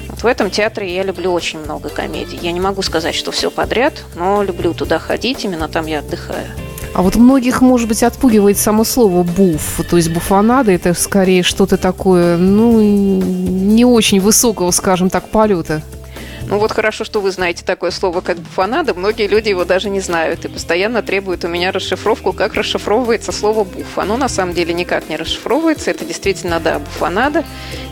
Вот 0.09 0.23
в 0.23 0.27
этом 0.27 0.51
театре 0.51 0.95
я 0.95 1.03
люблю 1.03 1.31
очень 1.31 1.59
много 1.59 1.91
комедий. 1.91 2.39
Я 2.41 2.53
не 2.53 2.61
могу 2.61 2.81
сказать, 2.81 3.15
что 3.15 3.31
все 3.31 3.51
подряд, 3.51 3.93
но 4.17 4.43
люблю 4.43 4.73
туда 4.73 4.99
ходить, 4.99 5.45
именно 5.45 5.69
там 5.69 5.85
я 5.85 5.99
отдыхаю. 5.99 6.47
А 6.95 7.03
вот 7.03 7.17
многих, 7.17 7.61
может 7.61 7.89
быть, 7.89 8.03
отпугивает 8.03 8.57
само 8.57 8.85
слово 8.85 9.23
«буф». 9.23 9.83
То 9.91 9.99
есть 9.99 10.11
буфанада– 10.11 10.73
это 10.73 10.95
скорее 10.95 11.43
что-то 11.43 11.77
такое, 11.77 12.39
ну, 12.39 12.81
не 12.81 13.85
очень 13.85 14.19
высокого, 14.19 14.71
скажем 14.71 15.11
так, 15.11 15.29
полета. 15.29 15.83
Ну 16.51 16.59
вот 16.59 16.73
хорошо, 16.73 17.05
что 17.05 17.21
вы 17.21 17.31
знаете 17.31 17.65
такое 17.65 17.93
слово, 17.93 18.23
как 18.23 18.39
буфанада. 18.39 18.93
Многие 18.93 19.29
люди 19.29 19.51
его 19.51 19.65
даже 19.65 19.89
не 19.89 20.01
знают 20.01 20.45
и 20.45 20.49
постоянно 20.49 21.01
требуют 21.01 21.45
у 21.45 21.49
меня 21.49 21.71
расшифровку, 21.71 22.33
как 22.33 22.55
расшифровывается 22.55 23.31
слово 23.31 23.63
буф. 23.63 23.97
Оно 23.97 24.17
на 24.17 24.29
самом 24.29 24.53
деле 24.53 24.75
никак 24.75 25.09
не 25.09 25.17
расшифровывается. 25.17 25.93
Это 25.93 26.05
действительно, 26.05 26.59
да, 26.59 26.81
буфанада. 26.81 27.45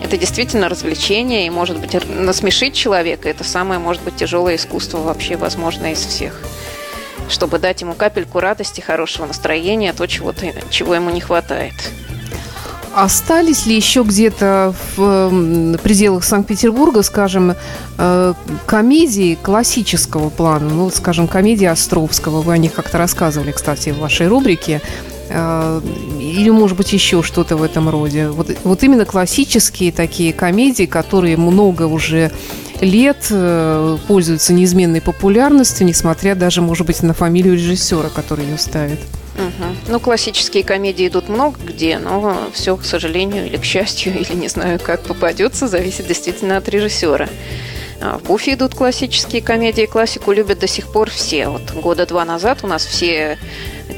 Это 0.03 0.17
действительно 0.17 0.69
развлечение 0.69 1.47
и, 1.47 1.51
может 1.51 1.79
быть, 1.79 1.97
насмешить 2.09 2.75
человека. 2.75 3.29
Это 3.29 3.45
самое, 3.45 3.79
может 3.79 4.03
быть, 4.03 4.17
тяжелое 4.17 4.57
искусство 4.57 4.99
вообще 4.99 5.37
возможное 5.37 5.93
из 5.93 6.05
всех 6.05 6.41
чтобы 7.29 7.59
дать 7.59 7.83
ему 7.83 7.93
капельку 7.93 8.41
радости, 8.41 8.81
хорошего 8.81 9.27
настроения, 9.27 9.93
то, 9.93 10.07
чего, 10.07 10.33
чего 10.71 10.95
ему 10.95 11.11
не 11.11 11.21
хватает. 11.21 11.75
Остались 12.95 13.67
ли 13.67 13.77
еще 13.77 14.03
где-то 14.03 14.75
в 14.97 15.79
пределах 15.83 16.25
Санкт-Петербурга, 16.25 17.03
скажем, 17.03 17.55
э, 17.99 18.35
комедии 18.67 19.39
классического 19.41 20.31
плана, 20.31 20.69
ну, 20.69 20.91
скажем, 20.91 21.29
комедии 21.29 21.67
Островского, 21.67 22.41
вы 22.41 22.55
о 22.55 22.59
них 22.59 22.73
как-то 22.73 22.99
рассказывали, 22.99 23.53
кстати, 23.53 23.91
в 23.91 23.99
вашей 23.99 24.29
рубрике, 24.29 24.81
э, 25.29 25.81
или, 26.21 26.51
может 26.51 26.77
быть, 26.77 26.93
еще 26.93 27.23
что-то 27.23 27.57
в 27.57 27.63
этом 27.63 27.89
роде. 27.89 28.29
Вот, 28.29 28.51
вот 28.65 28.83
именно 28.83 29.05
классические 29.05 29.93
такие 29.93 30.33
комедии, 30.33 30.87
которые 30.87 31.37
много 31.37 31.85
уже 31.85 32.31
лет 32.81 33.27
э, 33.31 33.99
пользуются 34.07 34.53
неизменной 34.53 35.01
популярностью, 35.01 35.87
несмотря 35.87 36.35
даже, 36.35 36.63
может 36.63 36.87
быть, 36.87 37.03
на 37.03 37.15
фамилию 37.15 37.55
режиссера, 37.55 38.09
который 38.09 38.45
ее 38.45 38.59
ставит. 38.59 39.01
Угу. 39.39 39.77
Ну, 39.89 40.01
классические 40.01 40.65
комедии 40.65 41.07
идут 41.07 41.29
много 41.29 41.57
где, 41.63 41.99
но 41.99 42.37
все, 42.53 42.77
к 42.77 42.85
сожалению, 42.85 43.47
или 43.47 43.57
к 43.57 43.65
счастью, 43.65 44.13
или 44.19 44.35
не 44.35 44.49
знаю, 44.49 44.81
как 44.83 45.03
попадется, 45.03 45.69
зависит 45.69 46.07
действительно 46.07 46.57
от 46.57 46.69
режиссера. 46.69 47.29
А 48.01 48.19
в 48.19 48.25
Буфе 48.25 48.55
идут 48.55 48.75
классические 48.75 49.43
комедии. 49.43 49.87
Классику 49.87 50.31
любят 50.33 50.61
до 50.61 50.69
сих 50.69 50.87
пор 50.93 51.11
все. 51.11 51.49
Вот 51.49 51.73
года 51.73 52.07
два 52.07 52.25
назад 52.25 52.61
у 52.63 52.69
нас 52.69 52.85
все 52.85 53.39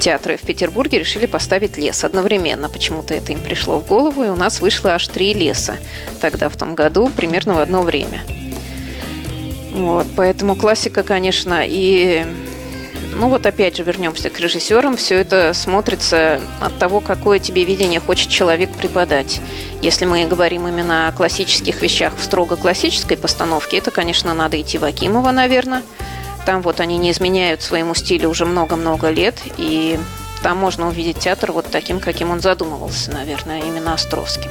театры 0.01 0.39
в 0.39 0.43
Петербурге 0.43 1.01
решили 1.01 1.27
поставить 1.27 1.77
лес 1.77 2.03
одновременно. 2.05 2.71
Почему-то 2.71 3.13
это 3.13 3.33
им 3.33 3.41
пришло 3.41 3.79
в 3.79 3.87
голову, 3.87 4.25
и 4.25 4.29
у 4.29 4.37
нас 4.37 4.61
вышло 4.61 4.95
аж 4.95 5.07
три 5.09 5.35
леса 5.35 5.77
тогда, 6.21 6.49
в 6.49 6.57
том 6.57 6.75
году, 6.75 7.11
примерно 7.15 7.55
в 7.55 7.59
одно 7.59 7.83
время. 7.83 8.23
Вот, 9.73 10.07
поэтому 10.17 10.57
классика, 10.57 11.03
конечно, 11.03 11.63
и 11.65 12.25
ну 13.15 13.29
вот 13.29 13.47
опять 13.47 13.77
же 13.77 13.83
вернемся 13.83 14.31
к 14.31 14.39
режиссерам. 14.41 14.97
Все 14.97 15.17
это 15.17 15.53
смотрится 15.55 16.41
от 16.61 16.79
того, 16.79 17.01
какое 17.01 17.39
тебе 17.39 17.65
видение 17.65 18.01
хочет 18.01 18.29
человек 18.29 18.71
преподать. 18.71 19.41
Если 19.83 20.05
мы 20.05 20.25
говорим 20.27 20.67
именно 20.69 21.09
о 21.09 21.13
классических 21.13 21.83
вещах 21.83 22.15
в 22.17 22.25
строго 22.25 22.57
классической 22.57 23.17
постановке, 23.17 23.79
это, 23.79 23.91
конечно, 23.91 24.35
надо 24.35 24.61
идти 24.61 24.79
в 24.79 24.85
Акимова, 24.85 25.31
наверное. 25.31 25.83
Там 26.47 26.63
вот 26.63 26.81
они 26.81 26.97
не 26.99 27.11
изменяют 27.11 27.63
своему 27.63 27.95
стилю 27.95 28.31
уже 28.31 28.47
много-много 28.47 29.11
лет, 29.11 29.37
и 29.57 29.99
там 30.43 30.57
можно 30.57 30.89
увидеть 30.89 31.19
театр 31.19 31.53
вот 31.53 31.67
таким, 31.71 32.01
каким 32.01 32.31
он 32.31 32.41
задумывался, 32.41 33.11
наверное, 33.11 33.61
именно 33.61 33.93
Островским. 33.93 34.51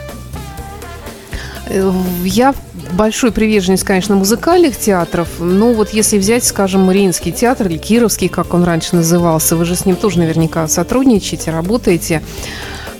Э, 1.69 1.91
я 2.23 2.53
большой 2.93 3.31
приверженец, 3.31 3.83
конечно, 3.83 4.15
музыкальных 4.15 4.77
театров, 4.77 5.27
но 5.39 5.73
вот 5.73 5.91
если 5.91 6.17
взять, 6.17 6.43
скажем, 6.43 6.81
Мариинский 6.81 7.31
театр 7.31 7.67
или 7.67 7.77
Кировский, 7.77 8.27
как 8.27 8.53
он 8.53 8.63
раньше 8.63 8.95
назывался, 8.95 9.55
вы 9.55 9.65
же 9.65 9.75
с 9.75 9.85
ним 9.85 9.95
тоже 9.95 10.19
наверняка 10.19 10.67
сотрудничаете, 10.67 11.51
работаете. 11.51 12.23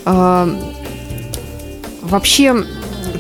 А, 0.06 0.48
вообще, 2.02 2.66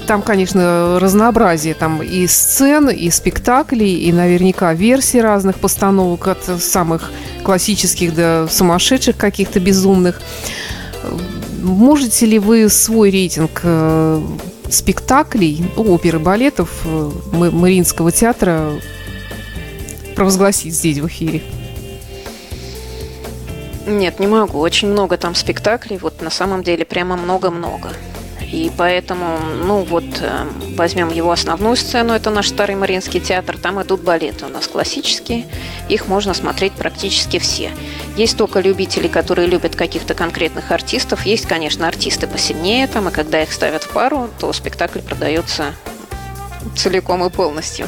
там, 0.05 0.21
конечно, 0.21 0.99
разнообразие 0.99 1.73
там 1.73 2.03
и 2.03 2.27
сцен, 2.27 2.89
и 2.89 3.09
спектаклей, 3.09 3.95
и 3.95 4.13
наверняка 4.13 4.73
версий 4.73 5.21
разных 5.21 5.57
постановок 5.57 6.27
от 6.27 6.61
самых 6.61 7.11
классических 7.43 8.13
до 8.13 8.47
сумасшедших 8.49 9.17
каких-то 9.17 9.59
безумных. 9.59 10.21
Можете 11.63 12.25
ли 12.27 12.37
вы 12.37 12.69
свой 12.69 13.09
рейтинг 13.09 13.63
спектаклей, 14.69 15.63
оперы, 15.75 16.19
балетов 16.19 16.69
э, 16.85 17.11
Мариинского 17.31 18.11
театра 18.11 18.73
провозгласить 20.15 20.73
здесь 20.73 20.99
в 20.99 21.07
эфире? 21.07 21.41
Нет, 23.87 24.19
не 24.19 24.27
могу. 24.27 24.59
Очень 24.59 24.89
много 24.89 25.17
там 25.17 25.33
спектаклей. 25.35 25.97
Вот 25.97 26.21
на 26.21 26.29
самом 26.29 26.63
деле 26.63 26.85
прямо 26.85 27.15
много-много. 27.15 27.89
И 28.51 28.71
поэтому, 28.75 29.37
ну 29.63 29.83
вот, 29.83 30.05
э, 30.21 30.47
возьмем 30.75 31.09
его 31.09 31.31
основную 31.31 31.75
сцену, 31.75 32.13
это 32.13 32.31
наш 32.31 32.49
старый 32.49 32.75
Мариинский 32.75 33.19
театр, 33.19 33.57
там 33.57 33.81
идут 33.81 34.01
балеты 34.01 34.45
у 34.45 34.49
нас 34.49 34.67
классические, 34.67 35.45
их 35.87 36.07
можно 36.07 36.33
смотреть 36.33 36.73
практически 36.73 37.37
все. 37.37 37.71
Есть 38.17 38.37
только 38.37 38.59
любители, 38.59 39.07
которые 39.07 39.47
любят 39.47 39.75
каких-то 39.75 40.15
конкретных 40.15 40.71
артистов, 40.71 41.27
есть, 41.27 41.45
конечно, 41.45 41.87
артисты 41.87 42.25
посильнее 42.25 42.87
там, 42.87 43.09
и 43.09 43.11
когда 43.11 43.43
их 43.43 43.53
ставят 43.53 43.83
в 43.83 43.89
пару, 43.89 44.29
то 44.39 44.51
спектакль 44.51 44.99
продается 44.99 45.75
целиком 46.75 47.23
и 47.23 47.29
полностью. 47.29 47.87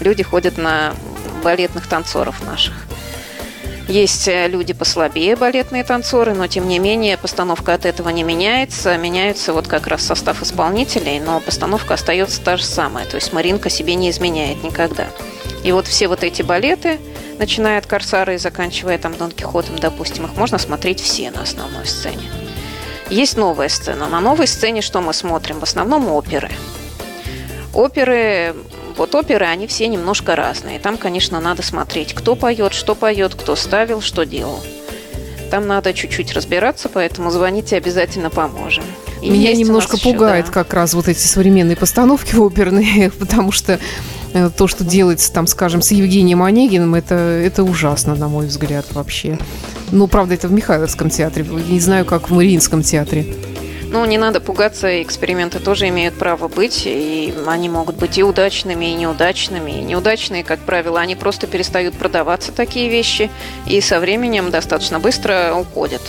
Люди 0.00 0.22
ходят 0.22 0.58
на 0.58 0.92
балетных 1.42 1.86
танцоров 1.86 2.44
наших. 2.44 2.74
Есть 3.88 4.28
э, 4.28 4.46
люди 4.48 4.72
послабее, 4.72 5.34
балетные 5.36 5.82
танцоры, 5.84 6.34
но 6.34 6.46
тем 6.46 6.68
не 6.68 6.78
менее 6.78 7.18
постановка 7.18 7.74
от 7.74 7.84
этого 7.84 8.10
не 8.10 8.22
меняется. 8.22 8.96
Меняется 8.96 9.52
вот 9.52 9.66
как 9.66 9.86
раз 9.86 10.02
состав 10.02 10.42
исполнителей, 10.42 11.18
но 11.18 11.40
постановка 11.40 11.94
остается 11.94 12.40
та 12.40 12.56
же 12.56 12.64
самая. 12.64 13.06
То 13.06 13.16
есть 13.16 13.32
Маринка 13.32 13.70
себе 13.70 13.94
не 13.96 14.10
изменяет 14.10 14.62
никогда. 14.62 15.08
И 15.64 15.72
вот 15.72 15.86
все 15.86 16.08
вот 16.08 16.22
эти 16.22 16.42
балеты, 16.42 17.00
начиная 17.38 17.78
от 17.78 17.86
Корсара 17.86 18.34
и 18.34 18.38
заканчивая 18.38 18.98
там 18.98 19.16
Дон 19.16 19.32
Кихотом, 19.32 19.78
допустим, 19.78 20.26
их 20.26 20.36
можно 20.36 20.58
смотреть 20.58 21.00
все 21.00 21.30
на 21.30 21.42
основной 21.42 21.86
сцене. 21.86 22.30
Есть 23.10 23.36
новая 23.36 23.68
сцена. 23.68 24.08
На 24.08 24.20
новой 24.20 24.46
сцене 24.46 24.80
что 24.80 25.00
мы 25.00 25.12
смотрим? 25.12 25.58
В 25.58 25.64
основном 25.64 26.08
оперы. 26.08 26.50
Оперы 27.74 28.54
вот 28.96 29.14
оперы, 29.14 29.46
они 29.46 29.66
все 29.66 29.88
немножко 29.88 30.36
разные. 30.36 30.78
Там, 30.78 30.96
конечно, 30.96 31.40
надо 31.40 31.62
смотреть, 31.62 32.14
кто 32.14 32.34
поет, 32.34 32.72
что 32.72 32.94
поет, 32.94 33.34
кто 33.34 33.56
ставил, 33.56 34.00
что 34.00 34.24
делал. 34.24 34.60
Там 35.50 35.66
надо 35.66 35.92
чуть-чуть 35.92 36.32
разбираться, 36.32 36.88
поэтому 36.88 37.30
звоните, 37.30 37.76
обязательно 37.76 38.30
поможем. 38.30 38.84
И 39.20 39.30
Меня 39.30 39.54
немножко 39.54 39.98
пугает 39.98 40.46
еще, 40.46 40.54
да. 40.54 40.62
как 40.64 40.74
раз 40.74 40.94
вот 40.94 41.08
эти 41.08 41.20
современные 41.20 41.76
постановки 41.76 42.34
оперные, 42.34 43.10
потому 43.18 43.52
что 43.52 43.78
э, 44.32 44.50
то, 44.56 44.66
что 44.66 44.82
делается 44.82 45.32
там, 45.32 45.46
скажем, 45.46 45.82
с 45.82 45.92
Евгением 45.92 46.42
Онегиным, 46.42 46.94
это, 46.94 47.14
это 47.14 47.62
ужасно, 47.62 48.14
на 48.14 48.28
мой 48.28 48.46
взгляд, 48.46 48.86
вообще. 48.92 49.38
Ну, 49.90 50.06
правда, 50.06 50.34
это 50.34 50.48
в 50.48 50.52
Михайловском 50.52 51.10
театре. 51.10 51.46
Не 51.68 51.80
знаю, 51.80 52.04
как 52.04 52.30
в 52.30 52.34
Мариинском 52.34 52.82
театре. 52.82 53.26
Ну, 53.92 54.06
не 54.06 54.16
надо 54.16 54.40
пугаться, 54.40 55.02
эксперименты 55.02 55.58
тоже 55.58 55.86
имеют 55.88 56.14
право 56.14 56.48
быть, 56.48 56.84
и 56.86 57.34
они 57.46 57.68
могут 57.68 57.96
быть 57.96 58.16
и 58.16 58.22
удачными, 58.22 58.86
и 58.86 58.94
неудачными. 58.94 59.72
И 59.72 59.82
неудачные, 59.82 60.44
как 60.44 60.60
правило, 60.60 60.98
они 60.98 61.14
просто 61.14 61.46
перестают 61.46 61.94
продаваться, 61.94 62.52
такие 62.52 62.88
вещи, 62.88 63.30
и 63.66 63.82
со 63.82 64.00
временем 64.00 64.50
достаточно 64.50 64.98
быстро 64.98 65.54
уходят. 65.54 66.00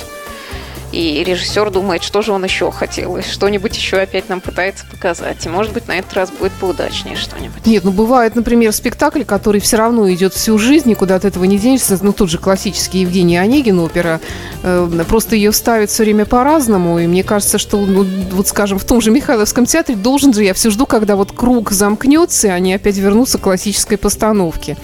И 0.94 1.24
режиссер 1.24 1.72
думает, 1.72 2.04
что 2.04 2.22
же 2.22 2.32
он 2.32 2.44
еще 2.44 2.72
хотел, 2.72 3.18
и 3.18 3.24
что-нибудь 3.24 3.76
еще 3.76 3.98
опять 3.98 4.30
нам 4.30 4.42
пытается 4.42 4.86
показать. 4.86 5.44
И, 5.44 5.50
может 5.50 5.74
быть, 5.74 5.88
на 5.88 5.98
этот 5.98 6.14
раз 6.14 6.30
будет 6.30 6.52
поудачнее 6.54 7.16
что-нибудь. 7.16 7.66
Нет, 7.66 7.84
ну 7.84 7.92
бывает, 7.92 8.36
например, 8.36 8.72
спектакль, 8.72 9.24
который 9.24 9.60
все 9.60 9.78
равно 9.78 10.12
идет 10.14 10.36
всю 10.36 10.60
жизнь, 10.60 10.88
никуда 10.88 11.16
от 11.16 11.26
этого 11.26 11.46
не 11.46 11.58
денешься. 11.58 11.98
Ну, 12.00 12.14
тут 12.14 12.30
же 12.30 12.38
классический 12.38 13.00
Евгений 13.00 13.38
Онегин 13.38 13.80
опера. 13.80 14.22
Э, 14.62 14.88
просто 15.10 15.36
ее 15.36 15.52
ставят 15.52 15.90
все 15.90 16.04
время 16.04 16.26
по-разному. 16.26 17.00
И 17.00 17.08
мне 17.08 17.24
кажется, 17.24 17.58
что, 17.58 17.84
ну, 17.84 18.06
вот 18.32 18.48
скажем, 18.48 18.78
в 18.78 18.86
том 18.86 19.02
же 19.02 19.10
Михайловском 19.10 19.66
театре 19.66 19.98
должен 19.98 20.32
же, 20.32 20.44
я 20.44 20.54
все 20.54 20.70
жду, 20.70 20.86
когда 20.86 21.16
вот 21.16 21.32
круг 21.32 21.72
замкнется, 21.72 22.50
и 22.50 22.52
они 22.52 22.72
опять 22.72 22.98
вернутся 22.98 23.40
к 23.40 23.42
классической 23.42 23.98
постановке. 23.98 24.78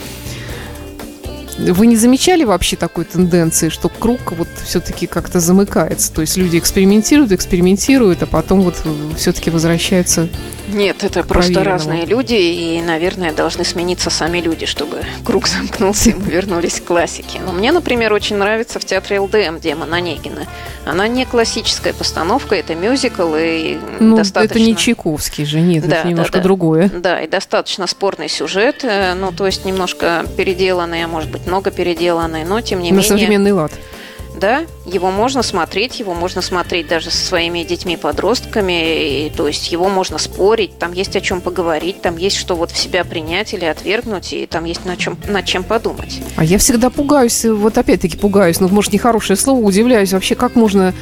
Вы 1.60 1.88
не 1.88 1.98
замечали 1.98 2.46
вообще 2.46 2.78
такой 2.78 3.04
тенденции, 3.04 3.70
что 3.70 3.90
круг 3.90 4.32
вот 4.32 4.48
все-таки 4.64 5.08
как-то 5.08 5.40
замыкается? 5.40 6.14
То 6.14 6.22
есть 6.22 6.38
люди 6.38 6.58
экспериментируют, 6.58 7.32
экспериментируют, 7.34 8.24
а 8.24 8.28
потом 8.28 8.62
вот 8.62 8.82
все-таки 9.18 9.50
возвращаются 9.50 10.30
Нет, 10.74 11.04
это 11.04 11.24
просто 11.24 11.64
разные 11.64 12.06
люди, 12.06 12.36
и, 12.36 12.82
наверное, 12.82 13.34
должны 13.34 13.64
смениться 13.64 14.10
сами 14.10 14.40
люди, 14.40 14.66
чтобы 14.66 15.04
круг 15.24 15.48
замкнулся, 15.50 16.12
и 16.12 16.14
мы 16.14 16.26
вернулись 16.26 16.80
к 16.80 16.86
классике. 16.86 17.40
Но 17.46 17.52
мне, 17.52 17.72
например, 17.72 18.14
очень 18.14 18.38
нравится 18.38 18.80
в 18.80 18.86
театре 18.86 19.20
ЛДМ 19.20 19.60
Демон 19.60 19.94
Онегина. 19.94 20.48
Она 20.86 21.08
не 21.08 21.26
классическая 21.26 21.94
постановка, 21.94 22.56
это 22.56 22.76
мюзикл, 22.76 23.36
и 23.38 23.78
ну, 24.00 24.18
достаточно... 24.18 24.56
это 24.56 24.64
не 24.64 24.76
Чайковский 24.76 25.46
же, 25.46 25.62
нет, 25.62 25.88
да, 25.88 25.98
это 25.98 26.08
немножко 26.08 26.34
да, 26.34 26.40
да. 26.40 26.44
другое. 26.44 26.90
Да, 26.90 27.22
и 27.22 27.28
достаточно 27.28 27.88
спорный 27.88 28.30
сюжет, 28.30 28.84
э, 28.84 29.14
ну, 29.14 29.32
то 29.32 29.46
есть 29.46 29.66
немножко 29.66 30.26
переделанный, 30.38 31.04
а 31.04 31.08
может 31.08 31.30
быть, 31.32 31.46
много 31.48 31.72
переделанный, 31.72 32.44
но 32.44 32.62
тем 32.62 32.80
не 32.80 32.92
На 32.92 32.96
менее... 32.96 33.12
На 33.12 33.18
современный 33.18 33.52
лад. 33.52 33.72
Да, 34.40 34.64
его 34.86 35.12
можно 35.12 35.44
смотреть, 35.44 36.00
его 36.00 36.14
можно 36.14 36.42
смотреть 36.42 36.88
даже 36.88 37.12
со 37.12 37.26
своими 37.26 37.64
детьми-подростками, 37.64 39.26
и, 39.26 39.30
то 39.30 39.48
есть 39.48 39.70
его 39.72 39.90
можно 39.90 40.18
спорить, 40.18 40.80
там 40.80 40.94
есть 40.94 41.16
о 41.18 41.22
чем 41.22 41.42
поговорить, 41.42 42.02
там 42.02 42.16
есть 42.16 42.38
что 42.38 42.56
вот 42.56 42.72
в 42.72 42.78
себя 42.78 43.04
принять 43.04 43.54
или 43.54 43.66
отвергнуть, 43.66 44.32
и 44.32 44.46
там 44.46 44.64
есть 44.64 44.86
над 44.86 44.98
чем, 44.98 45.18
над 45.28 45.44
чем 45.44 45.64
подумать. 45.64 46.22
А 46.38 46.46
я 46.46 46.58
всегда 46.58 46.90
пугаюсь, 46.90 47.44
вот 47.44 47.78
опять-таки 47.78 48.16
пугаюсь, 48.16 48.62
ну, 48.62 48.70
может, 48.70 48.94
нехорошее 48.94 49.36
слово, 49.36 49.60
удивляюсь 49.60 50.14
вообще, 50.14 50.36
как 50.36 50.56
можно, 50.56 50.94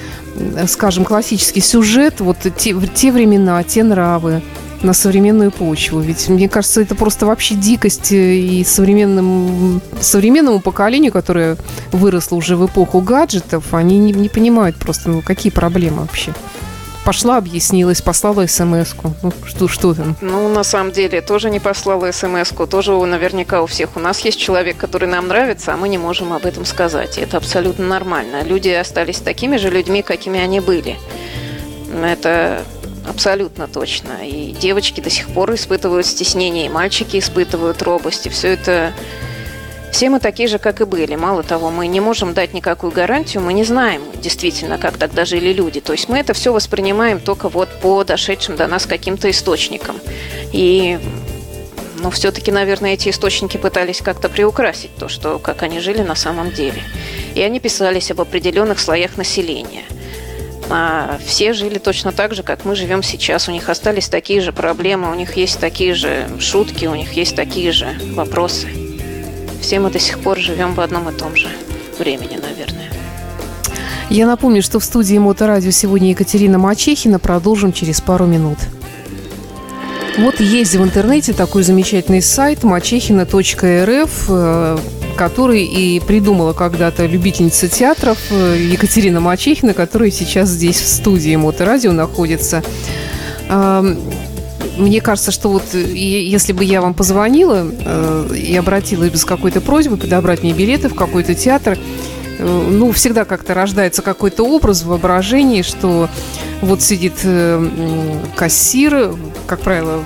скажем, 0.68 1.06
классический 1.06 1.62
сюжет, 1.62 2.22
вот 2.22 2.38
те, 2.58 2.76
те 2.96 3.12
времена, 3.12 3.64
те 3.64 3.84
нравы, 3.84 4.42
на 4.82 4.94
современную 4.94 5.52
почву. 5.52 6.00
Ведь 6.00 6.30
мне 6.30 6.50
кажется, 6.50 6.82
это 6.82 6.96
просто 6.96 7.26
вообще 7.26 7.56
дикость 7.56 8.12
э, 8.12 8.36
и 8.36 8.64
современному, 8.64 9.82
современному 10.00 10.60
поколению, 10.60 11.12
которое 11.12 11.58
выросло 11.92 12.36
уже 12.36 12.56
в 12.56 12.66
эпоху 12.66 13.02
гаджетов, 13.02 13.74
они 13.74 13.98
не, 13.98 14.12
не 14.12 14.30
понимают 14.30 14.78
просто, 14.78 15.10
ну, 15.10 15.22
какие 15.22 15.52
проблемы 15.52 16.02
вообще 16.02 16.34
пошла, 17.08 17.38
объяснилась, 17.38 18.02
послала 18.02 18.48
смс-ку. 18.48 19.14
Ну, 19.24 19.32
что, 19.46 19.70
что 19.70 19.94
там? 19.94 20.18
Ну, 20.20 20.50
на 20.50 20.66
самом 20.66 20.92
деле, 20.92 21.22
тоже 21.22 21.50
не 21.50 21.62
послала 21.62 22.12
смс-ку. 22.12 22.68
Тоже 22.68 22.92
наверняка 22.92 23.62
у 23.62 23.66
всех. 23.66 23.96
У 23.96 24.02
нас 24.02 24.20
есть 24.20 24.38
человек, 24.38 24.76
который 24.76 25.08
нам 25.08 25.30
нравится, 25.30 25.74
а 25.74 25.78
мы 25.78 25.88
не 25.88 25.98
можем 25.98 26.34
об 26.34 26.46
этом 26.46 26.66
сказать. 26.66 27.18
И 27.18 27.22
это 27.22 27.38
абсолютно 27.38 27.88
нормально. 27.88 28.44
Люди 28.44 28.68
остались 28.68 29.20
такими 29.20 29.56
же 29.56 29.70
людьми, 29.70 30.02
какими 30.02 30.38
они 30.38 30.60
были. 30.60 30.98
Это 32.04 32.66
Абсолютно 33.08 33.68
точно. 33.68 34.28
И 34.28 34.52
девочки 34.52 35.02
до 35.02 35.10
сих 35.10 35.28
пор 35.30 35.54
испытывают 35.54 36.06
стеснение, 36.06 36.66
и 36.66 36.70
мальчики 36.70 37.18
испытывают 37.18 37.82
робость. 37.82 38.28
И 38.28 38.30
все 38.30 38.50
это 38.50 38.94
все 39.92 40.10
мы 40.10 40.20
такие 40.20 40.48
же, 40.48 40.60
как 40.60 40.82
и 40.82 40.84
были. 40.84 41.16
Мало 41.16 41.42
того, 41.42 41.72
мы 41.72 41.88
не 41.88 42.00
можем 42.00 42.34
дать 42.34 42.54
никакую 42.54 42.92
гарантию, 42.92 43.42
мы 43.42 43.54
не 43.54 43.64
знаем 43.64 44.02
действительно, 44.22 44.78
как 44.78 44.98
тогда 44.98 45.26
жили 45.26 45.54
люди. 45.54 45.80
То 45.80 45.94
есть 45.94 46.10
мы 46.10 46.20
это 46.20 46.34
все 46.34 46.54
воспринимаем 46.54 47.20
только 47.20 47.50
вот 47.50 47.70
по 47.82 48.04
дошедшим 48.04 48.58
до 48.58 48.68
нас 48.68 48.86
каким-то 48.86 49.30
источникам. 49.30 50.00
И 50.52 51.00
но 52.00 52.12
все-таки, 52.12 52.52
наверное, 52.52 52.94
эти 52.94 53.10
источники 53.10 53.58
пытались 53.58 54.02
как-то 54.02 54.30
приукрасить 54.30 54.96
то, 54.98 55.08
что 55.08 55.40
как 55.40 55.64
они 55.64 55.80
жили 55.80 56.04
на 56.04 56.14
самом 56.14 56.52
деле. 56.52 56.84
И 57.34 57.42
они 57.42 57.60
писались 57.60 58.12
об 58.12 58.22
определенных 58.22 58.80
слоях 58.80 59.18
населения. 59.18 59.84
А 60.70 61.18
все 61.26 61.54
жили 61.54 61.78
точно 61.78 62.12
так 62.12 62.34
же, 62.34 62.44
как 62.44 62.66
мы 62.66 62.76
живем 62.76 63.02
сейчас. 63.04 63.48
У 63.48 63.52
них 63.52 63.70
остались 63.70 64.10
такие 64.10 64.42
же 64.42 64.52
проблемы, 64.52 65.10
у 65.12 65.16
них 65.16 65.38
есть 65.38 65.60
такие 65.60 65.94
же 65.94 66.28
шутки, 66.40 66.86
у 66.86 66.96
них 66.96 67.14
есть 67.14 67.36
такие 67.36 67.72
же 67.72 67.88
вопросы. 68.14 68.68
Все 69.62 69.80
мы 69.80 69.90
до 69.90 70.00
сих 70.00 70.20
пор 70.20 70.38
живем 70.38 70.74
в 70.74 70.82
одном 70.82 71.10
и 71.10 71.14
том 71.14 71.36
же 71.36 71.48
времени, 71.98 72.38
наверное. 72.38 72.92
Я 74.10 74.26
напомню, 74.28 74.62
что 74.62 74.80
в 74.80 74.84
студии 74.84 75.18
Моторадио 75.18 75.72
сегодня 75.72 76.10
Екатерина 76.10 76.58
Мачехина. 76.58 77.20
Продолжим 77.20 77.74
через 77.74 78.00
пару 78.00 78.26
минут. 78.26 78.58
Вот 80.18 80.40
есть 80.40 80.76
в 80.76 80.84
интернете 80.84 81.34
такой 81.34 81.64
замечательный 81.64 82.22
сайт 82.22 82.64
мачехина.рф, 82.64 84.30
который 85.18 85.64
и 85.64 86.00
придумала 86.00 86.54
когда-то 86.54 87.06
любительница 87.06 87.68
театров 87.68 88.18
э, 88.30 88.58
Екатерина 88.72 89.20
Мачехина, 89.20 89.74
которая 89.74 90.12
сейчас 90.12 90.50
здесь 90.50 90.80
в 90.80 90.88
студии 90.88 91.36
Моторадио 91.36 91.92
находится. 91.92 92.64
Мне 93.50 95.02
кажется, 95.02 95.32
что 95.32 95.50
вот 95.50 95.64
если 95.74 96.54
бы 96.54 96.64
я 96.64 96.82
вам 96.82 96.94
позвонила 96.94 97.68
э, 97.68 98.36
и 98.36 98.56
обратилась 98.56 99.10
бы 99.10 99.18
с 99.18 99.26
какой-то 99.26 99.60
просьбой 99.60 99.98
подобрать 99.98 100.44
мне 100.44 100.54
билеты 100.54 100.90
в 100.90 100.96
какой-то 100.96 101.34
театр, 101.34 101.78
ну, 102.40 102.92
всегда 102.92 103.26
как-то 103.26 103.56
рождается 103.56 104.04
какой-то 104.04 104.44
образ 104.44 104.84
в 104.84 104.88
воображении, 104.88 105.64
что 105.64 106.08
вот 106.62 106.84
сидит 106.84 107.14
кассир, 108.36 109.16
как 109.48 109.62
правило, 109.62 110.04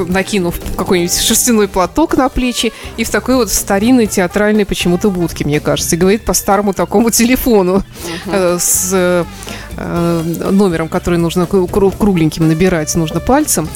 накинув 0.00 0.60
какой-нибудь 0.76 1.18
шерстяной 1.18 1.68
платок 1.68 2.16
на 2.16 2.28
плечи 2.28 2.72
и 2.96 3.04
в 3.04 3.10
такой 3.10 3.36
вот 3.36 3.50
старинной 3.50 4.06
театральной 4.06 4.64
почему-то 4.64 5.10
будке, 5.10 5.44
мне 5.44 5.60
кажется, 5.60 5.96
и 5.96 5.98
говорит 5.98 6.24
по 6.24 6.32
старому 6.32 6.72
такому 6.72 7.10
телефону 7.10 7.82
uh-huh. 8.26 8.58
с 8.58 8.90
э, 8.92 10.22
номером, 10.50 10.88
который 10.88 11.18
нужно 11.18 11.46
кругленьким 11.46 12.48
набирать, 12.48 12.94
нужно 12.94 13.20
пальцем. 13.20 13.68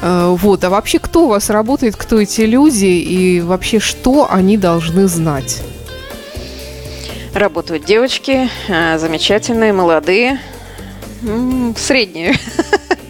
Э, 0.00 0.34
вот. 0.38 0.64
А 0.64 0.70
вообще, 0.70 0.98
кто 0.98 1.26
у 1.26 1.28
вас 1.28 1.50
работает, 1.50 1.96
кто 1.96 2.20
эти 2.20 2.42
люди 2.42 2.86
и 2.86 3.40
вообще, 3.40 3.78
что 3.78 4.28
они 4.30 4.56
должны 4.56 5.08
знать? 5.08 5.62
Работают 7.34 7.84
девочки, 7.84 8.48
замечательные, 8.68 9.72
молодые, 9.72 10.40
средние. 11.76 12.34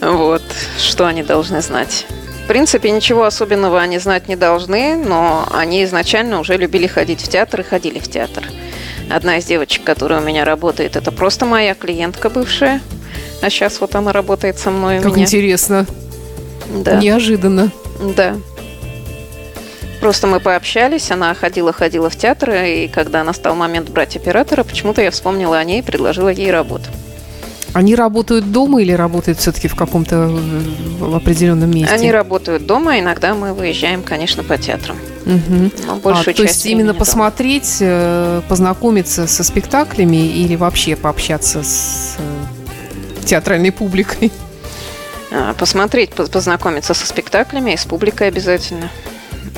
Вот, 0.00 0.42
что 0.78 1.06
они 1.06 1.22
должны 1.22 1.60
знать. 1.60 2.06
В 2.44 2.46
принципе, 2.46 2.90
ничего 2.90 3.24
особенного 3.24 3.80
они 3.80 3.98
знать 3.98 4.28
не 4.28 4.36
должны, 4.36 4.96
но 4.96 5.46
они 5.52 5.84
изначально 5.84 6.40
уже 6.40 6.56
любили 6.56 6.86
ходить 6.86 7.20
в 7.20 7.28
театр 7.28 7.60
и 7.60 7.64
ходили 7.64 7.98
в 7.98 8.08
театр. 8.08 8.44
Одна 9.10 9.38
из 9.38 9.44
девочек, 9.44 9.84
которая 9.84 10.20
у 10.20 10.24
меня 10.24 10.44
работает, 10.44 10.96
это 10.96 11.12
просто 11.12 11.44
моя 11.44 11.74
клиентка 11.74 12.30
бывшая. 12.30 12.80
А 13.42 13.50
сейчас 13.50 13.80
вот 13.80 13.94
она 13.94 14.12
работает 14.12 14.58
со 14.58 14.70
мной. 14.70 15.00
Как 15.00 15.12
меня. 15.12 15.24
интересно. 15.24 15.86
Да. 16.68 16.96
Неожиданно. 16.96 17.70
Да. 18.16 18.36
Просто 20.00 20.26
мы 20.26 20.38
пообщались, 20.38 21.10
она 21.10 21.34
ходила-ходила 21.34 22.08
в 22.08 22.16
театр, 22.16 22.50
и 22.50 22.88
когда 22.88 23.24
настал 23.24 23.54
момент 23.56 23.90
брать 23.90 24.16
оператора, 24.16 24.62
почему-то 24.62 25.02
я 25.02 25.10
вспомнила 25.10 25.58
о 25.58 25.64
ней 25.64 25.80
и 25.80 25.82
предложила 25.82 26.28
ей 26.28 26.52
работу. 26.52 26.88
Они 27.74 27.94
работают 27.94 28.50
дома 28.50 28.80
или 28.82 28.92
работают 28.92 29.38
все-таки 29.38 29.68
в 29.68 29.74
каком-то 29.74 30.28
в 30.98 31.14
определенном 31.14 31.70
месте? 31.70 31.94
Они 31.94 32.10
работают 32.10 32.66
дома, 32.66 32.98
иногда 32.98 33.34
мы 33.34 33.52
выезжаем, 33.52 34.02
конечно, 34.02 34.42
по 34.42 34.56
театрам. 34.56 34.96
Угу. 35.26 35.70
Но 35.86 35.96
большую 35.96 36.32
а, 36.32 36.36
то 36.36 36.42
есть 36.42 36.64
именно 36.64 36.94
посмотреть, 36.94 37.78
дома. 37.80 37.90
Э, 37.90 38.42
познакомиться 38.48 39.26
со 39.26 39.44
спектаклями 39.44 40.16
или 40.16 40.56
вообще 40.56 40.96
пообщаться 40.96 41.62
с 41.62 42.16
э, 42.18 43.24
театральной 43.26 43.70
публикой? 43.70 44.32
А, 45.30 45.52
посмотреть, 45.54 46.10
познакомиться 46.10 46.94
со 46.94 47.06
спектаклями 47.06 47.72
и 47.72 47.76
с 47.76 47.84
публикой 47.84 48.28
обязательно. 48.28 48.90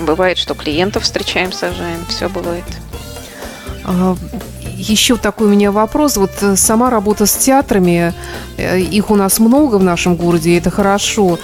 Бывает, 0.01 0.39
что 0.39 0.55
клиентов 0.55 1.05
встречаем, 1.05 1.53
сажаем, 1.53 2.05
все 2.09 2.29
бывает. 2.29 2.65
А, 3.85 4.17
еще 4.81 5.17
такой 5.17 5.49
у 5.49 5.51
меня 5.51 5.71
вопрос. 5.73 6.17
Вот 6.17 6.31
э, 6.41 6.57
сама 6.57 6.91
работа 6.91 7.27
с 7.27 7.37
театрами, 7.37 8.15
э, 8.57 8.81
их 8.81 9.11
у 9.11 9.17
нас 9.17 9.39
много 9.39 9.77
в 9.77 9.85
нашем 9.85 10.17
городе, 10.17 10.51
и 10.51 10.59
это 10.59 10.71
хорошо. 10.71 11.39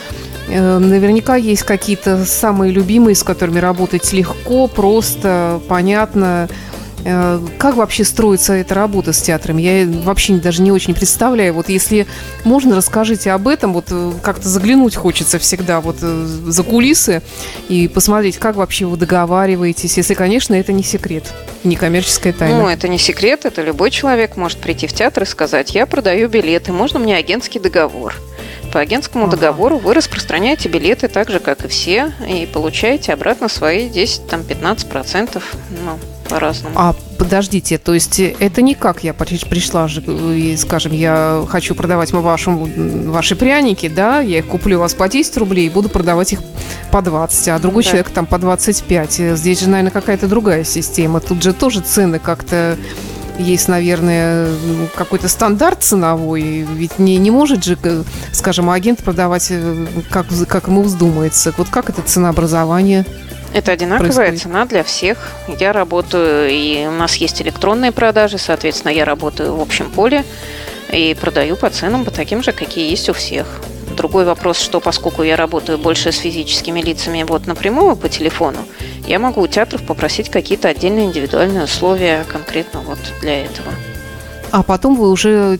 Э, 0.49 0.79
наверняка 0.79 1.37
есть 1.37 1.63
какие-то 1.63 2.25
самые 2.25 2.73
любимые, 2.73 3.15
с 3.15 3.23
которыми 3.23 3.59
работать 3.59 4.13
легко, 4.13 4.69
просто, 4.69 5.61
понятно. 5.69 6.49
Э, 7.09 7.41
как 7.59 7.77
вообще 7.77 8.03
строится 8.03 8.53
эта 8.55 8.75
работа 8.75 9.13
с 9.13 9.23
театром? 9.23 9.59
Я 9.59 9.87
вообще 9.87 10.35
даже 10.35 10.61
не 10.61 10.73
очень 10.73 10.93
представляю. 10.93 11.55
Вот 11.55 11.69
если 11.69 12.05
можно, 12.43 12.75
расскажите 12.75 13.31
об 13.31 13.47
этом. 13.47 13.73
Вот 13.75 13.87
э, 13.91 14.13
как-то 14.23 14.49
заглянуть 14.49 14.97
хочется 14.97 15.39
всегда 15.39 15.81
вот 15.81 15.99
э, 16.03 16.27
за 16.27 16.63
кулисы 16.65 17.23
и 17.69 17.87
посмотреть, 17.87 18.39
как 18.39 18.57
вообще 18.57 18.87
вы 18.87 18.97
договариваетесь, 18.97 19.97
если, 19.97 20.15
конечно, 20.15 20.55
это 20.55 20.73
не 20.73 20.83
секрет, 20.83 21.33
не 21.63 21.77
коммерческая 21.77 22.33
тайна. 22.33 22.63
Ну, 22.63 22.69
это 22.69 22.89
не 22.89 22.99
секрет, 22.99 23.45
это 23.45 23.63
любой 23.63 23.93
человек 23.93 24.37
может 24.37 24.59
прийти 24.59 24.89
в 24.89 24.93
театр 24.93 25.23
и 25.23 25.27
сказать, 25.27 25.77
я 25.77 25.87
продаю 25.87 26.29
билеты, 26.29 26.73
можно 26.73 26.99
мне 26.99 27.17
агентский 27.17 27.61
договор? 27.61 28.15
По 28.73 28.81
агентскому 28.81 29.27
ага. 29.27 29.37
договору 29.37 29.79
вы 29.79 29.95
распространяете 29.95 30.69
билеты 30.69 31.07
так 31.07 31.31
же, 31.31 31.39
как 31.39 31.65
и 31.65 31.69
все, 31.69 32.13
и 32.29 32.47
получаете 32.47 33.13
обратно 33.13 33.49
свои 33.49 33.89
10-15%. 33.89 35.41
Ну, 35.85 35.99
по-разному. 36.29 36.75
А 36.79 36.95
подождите, 37.19 37.79
то 37.79 37.95
есть 37.95 38.19
это 38.21 38.63
не 38.63 38.75
как 38.75 39.05
я 39.05 39.15
пришла 39.15 39.89
же 39.89 40.01
и, 40.01 40.57
скажем, 40.57 40.93
я 40.93 41.45
хочу 41.49 41.75
продавать 41.75 42.13
вашу, 42.13 42.69
ваши 43.07 43.37
пряники, 43.37 43.89
да, 43.89 44.21
я 44.21 44.39
их 44.39 44.47
куплю 44.47 44.79
у 44.79 44.81
вас 44.81 44.95
по 44.95 45.09
10 45.09 45.37
рублей 45.39 45.67
и 45.67 45.71
буду 45.71 45.89
продавать 45.89 46.33
их 46.33 46.41
по 46.91 47.03
20, 47.03 47.49
а 47.49 47.59
другой 47.59 47.83
да. 47.83 47.91
человек 47.91 48.11
там 48.11 48.27
по 48.27 48.39
25. 48.39 49.37
Здесь 49.37 49.61
же, 49.61 49.69
наверное, 49.69 49.91
какая-то 49.91 50.29
другая 50.29 50.65
система. 50.65 51.21
Тут 51.21 51.43
же 51.43 51.53
тоже 51.53 51.81
цены 51.81 52.19
как-то 52.19 52.77
есть, 53.39 53.69
наверное, 53.69 54.49
какой-то 54.95 55.29
стандарт 55.29 55.83
ценовой, 55.83 56.43
ведь 56.63 56.99
не, 56.99 57.19
не 57.19 57.31
может 57.31 57.65
же, 57.65 57.77
скажем, 58.33 58.71
агент 58.71 59.03
продавать, 59.03 59.49
э, 59.51 59.87
как, 60.11 60.27
как 60.49 60.69
ему 60.69 60.83
вздумается. 60.83 61.53
Вот 61.59 61.69
как 61.69 61.91
это 61.91 62.03
ценообразование? 62.03 63.05
Это 63.53 63.73
одинаковая 63.73 64.13
происходит? 64.13 64.43
цена 64.43 64.65
для 64.67 64.83
всех. 64.83 65.33
Я 65.59 65.73
работаю, 65.73 66.51
и 66.51 66.87
у 66.87 66.93
нас 66.93 67.17
есть 67.17 67.41
электронные 67.41 67.93
продажи, 67.93 68.39
соответственно, 68.39 68.93
я 68.93 69.05
работаю 69.05 69.55
в 69.55 69.61
общем 69.61 69.91
поле 69.91 70.25
и 70.93 71.17
продаю 71.19 71.57
по 71.57 71.71
ценам 71.71 72.05
по 72.05 72.11
таким 72.11 72.43
же, 72.43 72.53
какие 72.53 72.91
есть 72.91 73.09
у 73.09 73.13
всех. 73.13 73.47
Другой 73.97 74.25
вопрос, 74.27 74.59
что 74.59 74.81
поскольку 74.81 75.23
я 75.23 75.37
работаю 75.37 75.79
больше 75.79 76.13
с 76.13 76.19
физическими 76.19 76.83
лицами 76.83 77.23
вот 77.23 77.47
напрямую 77.47 77.97
по 77.97 78.09
телефону, 78.09 78.59
я 79.07 79.19
могу 79.19 79.41
у 79.41 79.47
театров 79.47 79.83
попросить 79.87 80.29
какие-то 80.29 80.69
отдельные 80.69 81.07
индивидуальные 81.07 81.65
условия 81.65 82.25
конкретно 82.31 82.81
вот 82.81 82.99
для 83.23 83.45
этого. 83.45 83.73
А 84.51 84.63
потом 84.63 84.97
вы 84.97 85.11
уже 85.11 85.59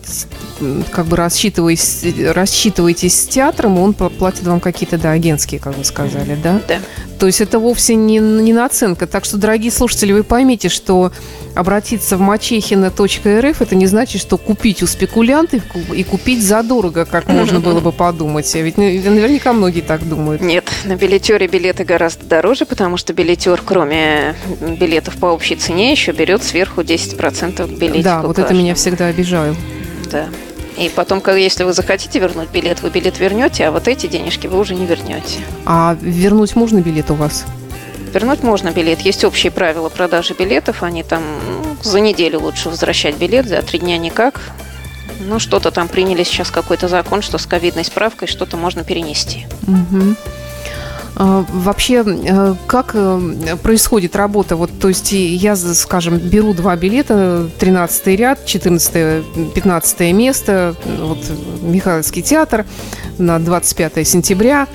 как 0.91 1.07
бы 1.07 1.17
рассчитываетесь, 1.17 2.05
рассчитываетесь 2.35 3.21
с 3.21 3.27
театром, 3.27 3.77
и 3.77 3.81
он 3.81 3.93
платит 3.95 4.45
вам 4.45 4.61
какие-то, 4.61 4.99
да, 4.99 5.13
агентские, 5.13 5.61
как 5.61 5.77
вы 5.77 5.85
сказали, 5.85 6.37
да? 6.43 6.61
Да. 6.67 6.79
То 7.19 7.27
есть 7.27 7.41
это 7.41 7.59
вовсе 7.59 7.95
не, 7.95 8.19
не 8.19 8.53
наценка. 8.53 9.07
Так 9.07 9.25
что, 9.25 9.39
дорогие 9.39 9.71
слушатели, 9.71 10.13
вы 10.13 10.23
поймите, 10.23 10.69
что 10.69 11.13
обратиться 11.55 12.17
в 12.19 12.21
мачехина.рф 12.21 13.63
это 13.63 13.75
не 13.75 13.87
значит, 13.87 14.21
что 14.21 14.37
купить 14.37 14.83
у 14.83 14.87
спекулянтов 14.87 15.63
и 15.95 16.05
купить 16.05 16.43
задорого, 16.43 17.07
как 17.07 17.29
можно 17.29 17.61
было 17.61 17.81
бы 17.81 17.93
подумать. 17.93 18.55
А 18.55 18.59
ведь 18.59 18.77
наверняка 18.77 19.53
многие 19.53 19.81
так 19.81 20.07
думают. 20.07 20.43
Нет, 20.43 20.71
на 20.85 20.97
билетере 20.97 21.47
билеты 21.47 21.85
гораздо 21.85 22.27
дороже, 22.27 22.67
потому 22.67 22.97
что 22.99 23.15
билетер, 23.15 23.63
кроме 23.65 24.35
билетов 24.61 25.17
по 25.17 25.27
общей 25.27 25.57
цене, 25.57 25.93
еще 25.93 26.13
берет 26.13 26.43
сверху 26.43 26.83
10% 26.83 27.79
билетиков. 27.79 28.05
Да, 28.05 28.23
вот 28.23 28.39
это 28.39 28.53
меня 28.53 28.75
всегда 28.75 29.07
обижает. 29.07 29.57
Да. 30.11 30.29
И 30.79 30.91
потом, 30.91 31.23
если 31.37 31.65
вы 31.65 31.73
захотите 31.73 32.19
вернуть 32.19 32.51
билет, 32.51 32.83
вы 32.83 32.91
билет 32.91 33.19
вернете, 33.19 33.67
а 33.67 33.71
вот 33.71 33.89
эти 33.89 34.07
денежки 34.07 34.47
вы 34.47 34.59
уже 34.59 34.75
не 34.75 34.87
вернете. 34.87 35.41
А 35.65 35.97
вернуть 36.01 36.55
можно 36.55 36.81
билет 36.81 37.11
у 37.11 37.15
вас? 37.15 37.47
Вернуть 38.13 38.43
можно 38.43 38.71
билет. 38.71 39.01
Есть 39.01 39.25
общие 39.25 39.51
правила 39.51 39.89
продажи 39.89 40.35
билетов. 40.39 40.83
Они 40.83 41.03
там 41.03 41.23
ну, 41.47 41.77
за 41.83 42.01
неделю 42.01 42.41
лучше 42.41 42.69
возвращать 42.69 43.17
билет, 43.17 43.47
за 43.47 43.63
три 43.63 43.79
дня 43.79 43.99
никак. 43.99 44.41
Ну, 45.21 45.39
что-то 45.39 45.71
там 45.71 45.89
приняли 45.89 46.25
сейчас 46.25 46.51
какой-то 46.51 46.89
закон, 46.89 47.23
что 47.23 47.39
с 47.39 47.47
ковидной 47.47 47.85
справкой 47.85 48.29
что-то 48.29 48.57
можно 48.57 48.85
перенести. 48.85 49.47
Угу. 49.67 50.15
А, 51.19 51.47
вообще, 51.49 52.05
э, 52.07 52.55
как 52.67 52.91
э, 52.95 53.57
происходит 53.63 54.17
работа? 54.17 54.55
Вот, 54.57 54.71
то 54.79 54.89
есть 54.89 55.13
я, 55.13 55.57
скажем, 55.57 56.19
беру 56.19 56.53
два 56.53 56.77
билета, 56.77 57.49
13 57.59 58.07
ряд, 58.19 58.45
14 58.45 59.25
15 59.55 60.01
место, 60.13 60.75
вот 61.01 61.19
Михайловский 61.63 62.21
театр 62.21 62.67
на 63.19 63.39
25 63.39 64.07
сентября 64.07 64.69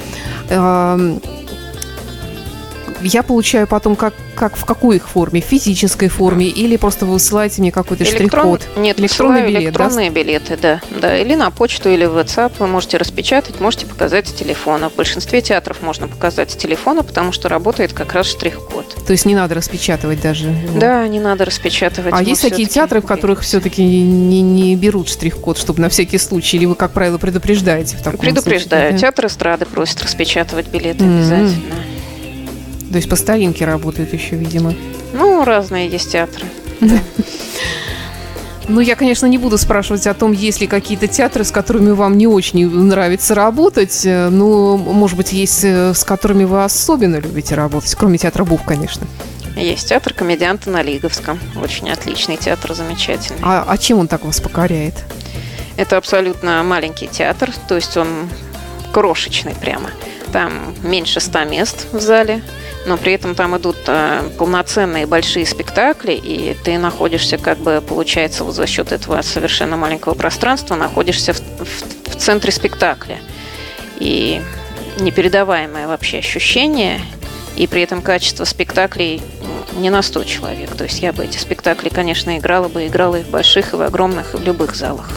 я 3.03 3.23
получаю 3.23 3.67
потом 3.67 3.95
как, 3.95 4.13
как 4.35 4.55
в 4.55 4.65
какой 4.65 4.97
их 4.97 5.07
форме? 5.07 5.41
В 5.41 5.45
физической 5.45 6.09
форме 6.09 6.47
или 6.47 6.77
просто 6.77 7.05
вы 7.05 7.13
высылаете 7.13 7.61
мне 7.61 7.71
какой-то 7.71 8.03
Электрон... 8.03 8.57
штрих-код? 8.57 8.81
Нет, 8.81 8.99
электронный 8.99 9.47
билет, 9.47 9.63
электронные 9.63 10.09
да? 10.09 10.15
билеты, 10.15 10.57
да, 10.61 10.81
да. 10.99 11.17
Или 11.17 11.35
на 11.35 11.51
почту, 11.51 11.89
или 11.89 12.05
в 12.05 12.17
WhatsApp 12.17 12.53
вы 12.59 12.67
можете 12.67 12.97
распечатать, 12.97 13.59
можете 13.59 13.85
показать 13.85 14.27
с 14.27 14.31
телефона. 14.31 14.89
В 14.89 14.95
большинстве 14.95 15.41
театров 15.41 15.81
можно 15.81 16.07
показать 16.07 16.51
с 16.51 16.55
телефона, 16.55 17.03
потому 17.03 17.31
что 17.31 17.49
работает 17.49 17.93
как 17.93 18.13
раз 18.13 18.27
штрих-код. 18.27 19.05
То 19.05 19.11
есть 19.11 19.25
не 19.25 19.35
надо 19.35 19.55
распечатывать 19.55 20.21
даже? 20.21 20.47
Его. 20.47 20.79
Да, 20.79 21.07
не 21.07 21.19
надо 21.19 21.45
распечатывать. 21.45 22.13
А 22.15 22.21
есть 22.21 22.41
такие 22.41 22.67
театры, 22.67 23.01
в 23.01 23.05
которых 23.05 23.41
все-таки 23.41 23.83
не, 23.83 24.41
не 24.41 24.75
берут 24.75 25.09
штрих-код, 25.09 25.57
чтобы 25.57 25.81
на 25.81 25.89
всякий 25.89 26.17
случай, 26.17 26.57
или 26.57 26.65
вы, 26.65 26.75
как 26.75 26.91
правило, 26.91 27.17
предупреждаете 27.17 27.97
в 27.97 28.01
таком 28.01 28.19
Предупреждаю. 28.19 28.91
Случае? 28.91 28.99
Театр 28.99 29.25
эстрады 29.25 29.65
просит 29.65 30.01
распечатывать 30.03 30.67
билеты 30.67 31.03
mm-hmm. 31.03 31.17
обязательно. 31.17 31.75
То 32.91 32.97
есть 32.97 33.09
по 33.09 33.15
старинке 33.15 33.65
работают 33.65 34.13
еще, 34.13 34.35
видимо. 34.35 34.73
Ну, 35.13 35.43
разные 35.45 35.87
есть 35.87 36.11
театры. 36.11 36.45
Ну, 38.67 38.79
я, 38.79 38.95
конечно, 38.95 39.25
не 39.25 39.37
буду 39.37 39.57
спрашивать 39.57 40.07
о 40.07 40.13
том, 40.13 40.31
есть 40.31 40.61
ли 40.61 40.67
какие-то 40.67 41.07
театры, 41.07 41.43
с 41.43 41.51
которыми 41.51 41.91
вам 41.91 42.17
не 42.17 42.27
очень 42.27 42.69
нравится 42.69 43.35
работать. 43.35 44.01
Но, 44.05 44.77
может 44.77 45.17
быть, 45.17 45.33
есть 45.33 45.63
э, 45.63 45.93
с 45.93 46.05
которыми 46.05 46.45
вы 46.45 46.63
особенно 46.63 47.17
любите 47.17 47.55
работать, 47.55 47.93
кроме 47.95 48.17
театра 48.17 48.45
Був, 48.45 48.63
конечно. 48.63 49.07
Есть 49.57 49.89
театр 49.89 50.13
комедианта 50.13 50.69
на 50.69 50.83
Лиговском. 50.83 51.39
Очень 51.61 51.89
отличный 51.89 52.37
театр, 52.37 52.73
замечательный. 52.73 53.39
А, 53.41 53.65
а 53.67 53.77
чем 53.77 53.99
он 53.99 54.07
так 54.07 54.23
вас 54.23 54.39
покоряет? 54.39 54.93
Это 55.75 55.97
абсолютно 55.97 56.63
маленький 56.63 57.07
театр, 57.07 57.51
то 57.67 57.75
есть 57.75 57.97
он 57.97 58.29
крошечный 58.93 59.55
прямо. 59.55 59.89
Там 60.31 60.75
меньше 60.83 61.19
ста 61.19 61.43
мест 61.43 61.87
в 61.91 61.99
зале 61.99 62.41
но 62.85 62.97
при 62.97 63.13
этом 63.13 63.35
там 63.35 63.55
идут 63.57 63.77
э, 63.87 64.23
полноценные 64.37 65.05
большие 65.05 65.45
спектакли, 65.45 66.13
и 66.13 66.55
ты 66.63 66.77
находишься, 66.77 67.37
как 67.37 67.59
бы, 67.59 67.81
получается, 67.87 68.43
вот 68.43 68.55
за 68.55 68.65
счет 68.65 68.91
этого 68.91 69.21
совершенно 69.21 69.77
маленького 69.77 70.15
пространства, 70.15 70.75
находишься 70.75 71.33
в, 71.33 71.39
в, 71.39 72.11
в 72.11 72.15
центре 72.15 72.51
спектакля. 72.51 73.19
И 73.99 74.41
непередаваемое 74.99 75.87
вообще 75.87 76.19
ощущение, 76.19 77.01
и 77.55 77.67
при 77.67 77.83
этом 77.83 78.01
качество 78.01 78.45
спектаклей 78.45 79.21
не 79.77 79.89
на 79.89 80.01
100 80.01 80.23
человек. 80.23 80.75
То 80.75 80.85
есть 80.85 81.01
я 81.01 81.13
бы 81.13 81.23
эти 81.23 81.37
спектакли, 81.37 81.89
конечно, 81.89 82.37
играла 82.37 82.67
бы, 82.67 82.87
играла 82.87 83.17
и 83.17 83.23
в 83.23 83.29
больших, 83.29 83.73
и 83.73 83.75
в 83.75 83.81
огромных, 83.81 84.33
и 84.33 84.37
в 84.37 84.43
любых 84.43 84.75
залах. 84.75 85.09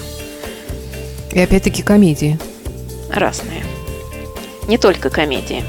И 1.33 1.41
опять-таки 1.41 1.83
комедии. 1.83 2.39
Разные. 3.11 3.65
Не 4.69 4.79
только 4.79 5.11
комедии. 5.11 5.65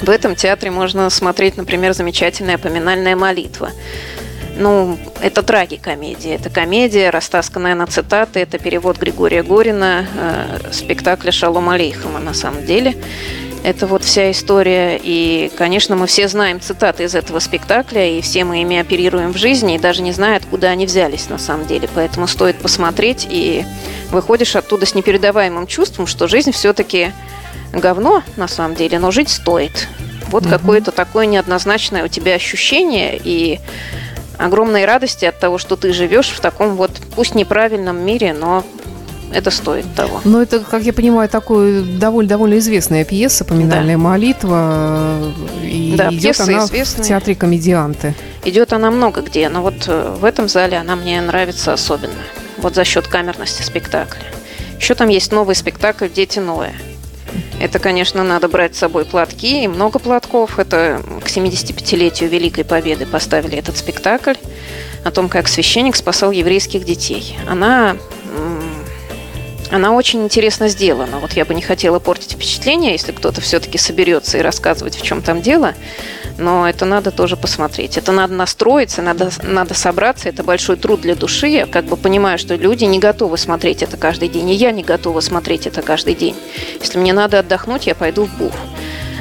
В 0.00 0.10
этом 0.10 0.36
театре 0.36 0.70
можно 0.70 1.08
смотреть, 1.10 1.56
например, 1.56 1.94
замечательная 1.94 2.58
поминальная 2.58 3.16
молитва. 3.16 3.70
Ну, 4.58 4.98
это 5.20 5.42
трагикомедия. 5.42 6.36
Это 6.36 6.50
комедия, 6.50 7.10
растасканная 7.10 7.74
на 7.74 7.86
цитаты. 7.86 8.40
Это 8.40 8.58
перевод 8.58 8.98
Григория 8.98 9.42
Горина 9.42 10.06
э, 10.14 10.72
спектакля 10.72 11.30
«Шалом 11.30 11.68
Алейхама» 11.68 12.20
на 12.20 12.34
самом 12.34 12.64
деле. 12.64 12.94
Это 13.64 13.86
вот 13.86 14.04
вся 14.04 14.30
история. 14.30 14.98
И, 15.02 15.50
конечно, 15.56 15.96
мы 15.96 16.06
все 16.06 16.28
знаем 16.28 16.60
цитаты 16.60 17.04
из 17.04 17.14
этого 17.14 17.38
спектакля, 17.38 18.18
и 18.18 18.20
все 18.20 18.44
мы 18.44 18.62
ими 18.62 18.78
оперируем 18.78 19.32
в 19.32 19.36
жизни, 19.36 19.74
и 19.74 19.78
даже 19.78 20.02
не 20.02 20.12
зная, 20.12 20.36
откуда 20.36 20.68
они 20.68 20.86
взялись 20.86 21.28
на 21.28 21.38
самом 21.38 21.66
деле. 21.66 21.88
Поэтому 21.94 22.26
стоит 22.26 22.56
посмотреть, 22.56 23.26
и 23.28 23.64
выходишь 24.10 24.56
оттуда 24.56 24.86
с 24.86 24.94
непередаваемым 24.94 25.66
чувством, 25.66 26.06
что 26.06 26.28
жизнь 26.28 26.52
все-таки 26.52 27.12
говно, 27.72 28.22
на 28.36 28.48
самом 28.48 28.74
деле, 28.74 28.98
но 28.98 29.10
жить 29.10 29.28
стоит. 29.28 29.88
Вот 30.28 30.44
угу. 30.44 30.50
какое-то 30.50 30.90
такое 30.90 31.26
неоднозначное 31.26 32.04
у 32.04 32.08
тебя 32.08 32.34
ощущение 32.34 33.20
и 33.22 33.60
огромной 34.38 34.84
радости 34.84 35.24
от 35.24 35.38
того, 35.38 35.58
что 35.58 35.76
ты 35.76 35.92
живешь 35.92 36.30
в 36.30 36.40
таком 36.40 36.76
вот, 36.76 36.90
пусть 37.14 37.34
неправильном 37.34 37.98
мире, 38.04 38.32
но 38.32 38.64
это 39.32 39.50
стоит 39.50 39.86
того. 39.94 40.20
Но 40.24 40.40
это, 40.40 40.60
как 40.60 40.82
я 40.82 40.92
понимаю, 40.92 41.28
такой 41.28 41.82
довольно 41.82 42.28
довольно 42.28 42.58
известная 42.58 43.04
пьеса 43.04 43.44
"Поминальная 43.44 43.96
да. 43.96 44.02
молитва". 44.02 45.32
И 45.62 45.94
да, 45.96 46.12
идет 46.12 46.40
она 46.40 46.58
известная. 46.64 47.04
в 47.04 47.08
театре 47.08 47.34
комедианты. 47.34 48.14
Идет 48.44 48.72
она 48.72 48.90
много 48.90 49.22
где, 49.22 49.48
но 49.48 49.62
вот 49.62 49.84
э, 49.88 50.16
в 50.18 50.24
этом 50.24 50.48
зале 50.48 50.76
она 50.76 50.96
мне 50.96 51.20
нравится 51.20 51.72
особенно. 51.72 52.14
Вот 52.58 52.74
за 52.74 52.84
счет 52.84 53.08
камерности 53.08 53.62
спектакля. 53.62 54.22
Еще 54.78 54.94
там 54.94 55.08
есть 55.08 55.32
новый 55.32 55.54
спектакль 55.54 56.08
"Дети 56.08 56.38
Ноя". 56.38 56.72
Это, 57.60 57.78
конечно, 57.78 58.22
надо 58.22 58.48
брать 58.48 58.74
с 58.74 58.78
собой 58.78 59.04
платки 59.04 59.64
и 59.64 59.68
много 59.68 59.98
платков. 59.98 60.58
Это 60.58 61.02
к 61.22 61.28
75-летию 61.28 62.28
Великой 62.28 62.64
Победы 62.64 63.06
поставили 63.06 63.56
этот 63.56 63.76
спектакль 63.76 64.34
о 65.04 65.10
том, 65.10 65.28
как 65.28 65.48
священник 65.48 65.96
спасал 65.96 66.30
еврейских 66.30 66.84
детей. 66.84 67.36
Она 67.48 67.96
она 69.70 69.92
очень 69.92 70.22
интересно 70.22 70.68
сделана. 70.68 71.18
Вот 71.18 71.32
я 71.32 71.44
бы 71.44 71.54
не 71.54 71.62
хотела 71.62 71.98
портить 71.98 72.32
впечатление, 72.32 72.92
если 72.92 73.12
кто-то 73.12 73.40
все-таки 73.40 73.78
соберется 73.78 74.38
и 74.38 74.40
рассказывать, 74.40 74.96
в 74.96 75.02
чем 75.02 75.22
там 75.22 75.42
дело 75.42 75.74
но 76.38 76.68
это 76.68 76.84
надо 76.84 77.10
тоже 77.10 77.36
посмотреть. 77.36 77.96
Это 77.96 78.12
надо 78.12 78.34
настроиться, 78.34 79.02
надо, 79.02 79.30
надо 79.42 79.74
собраться, 79.74 80.28
это 80.28 80.42
большой 80.42 80.76
труд 80.76 81.00
для 81.00 81.14
души. 81.14 81.48
Я 81.48 81.66
как 81.66 81.84
бы 81.84 81.96
понимаю, 81.96 82.38
что 82.38 82.54
люди 82.54 82.84
не 82.84 82.98
готовы 82.98 83.38
смотреть 83.38 83.82
это 83.82 83.96
каждый 83.96 84.28
день, 84.28 84.50
и 84.50 84.54
я 84.54 84.72
не 84.72 84.82
готова 84.82 85.20
смотреть 85.20 85.66
это 85.66 85.82
каждый 85.82 86.14
день. 86.14 86.36
Если 86.80 86.98
мне 86.98 87.12
надо 87.12 87.38
отдохнуть, 87.38 87.86
я 87.86 87.94
пойду 87.94 88.26
в 88.26 88.36
бух. 88.36 88.54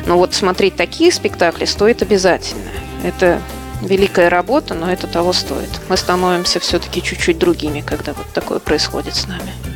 Но 0.05 0.17
вот 0.17 0.33
смотреть 0.33 0.75
такие 0.75 1.11
спектакли 1.11 1.65
стоит 1.65 2.01
обязательно. 2.01 2.69
Это 3.03 3.41
великая 3.81 4.29
работа, 4.29 4.73
но 4.73 4.91
это 4.91 5.07
того 5.07 5.33
стоит. 5.33 5.69
Мы 5.89 5.97
становимся 5.97 6.59
все-таки 6.59 7.01
чуть-чуть 7.01 7.37
другими, 7.37 7.81
когда 7.81 8.13
вот 8.13 8.27
такое 8.33 8.59
происходит 8.59 9.15
с 9.15 9.27
нами. 9.27 9.74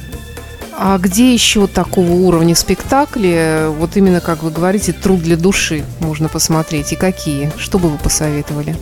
А 0.82 0.98
где 0.98 1.34
еще 1.34 1.68
такого 1.68 2.10
уровня 2.10 2.56
спектакли, 2.56 3.66
вот 3.68 3.98
именно, 3.98 4.22
как 4.22 4.44
вы 4.44 4.50
говорите, 4.50 4.94
труд 4.94 5.22
для 5.22 5.36
души 5.36 5.84
можно 6.00 6.30
посмотреть? 6.30 6.94
И 6.94 6.96
какие? 6.96 7.52
Что 7.58 7.80
бы 7.80 7.90
вы 7.90 7.98
посоветовали? 7.98 8.78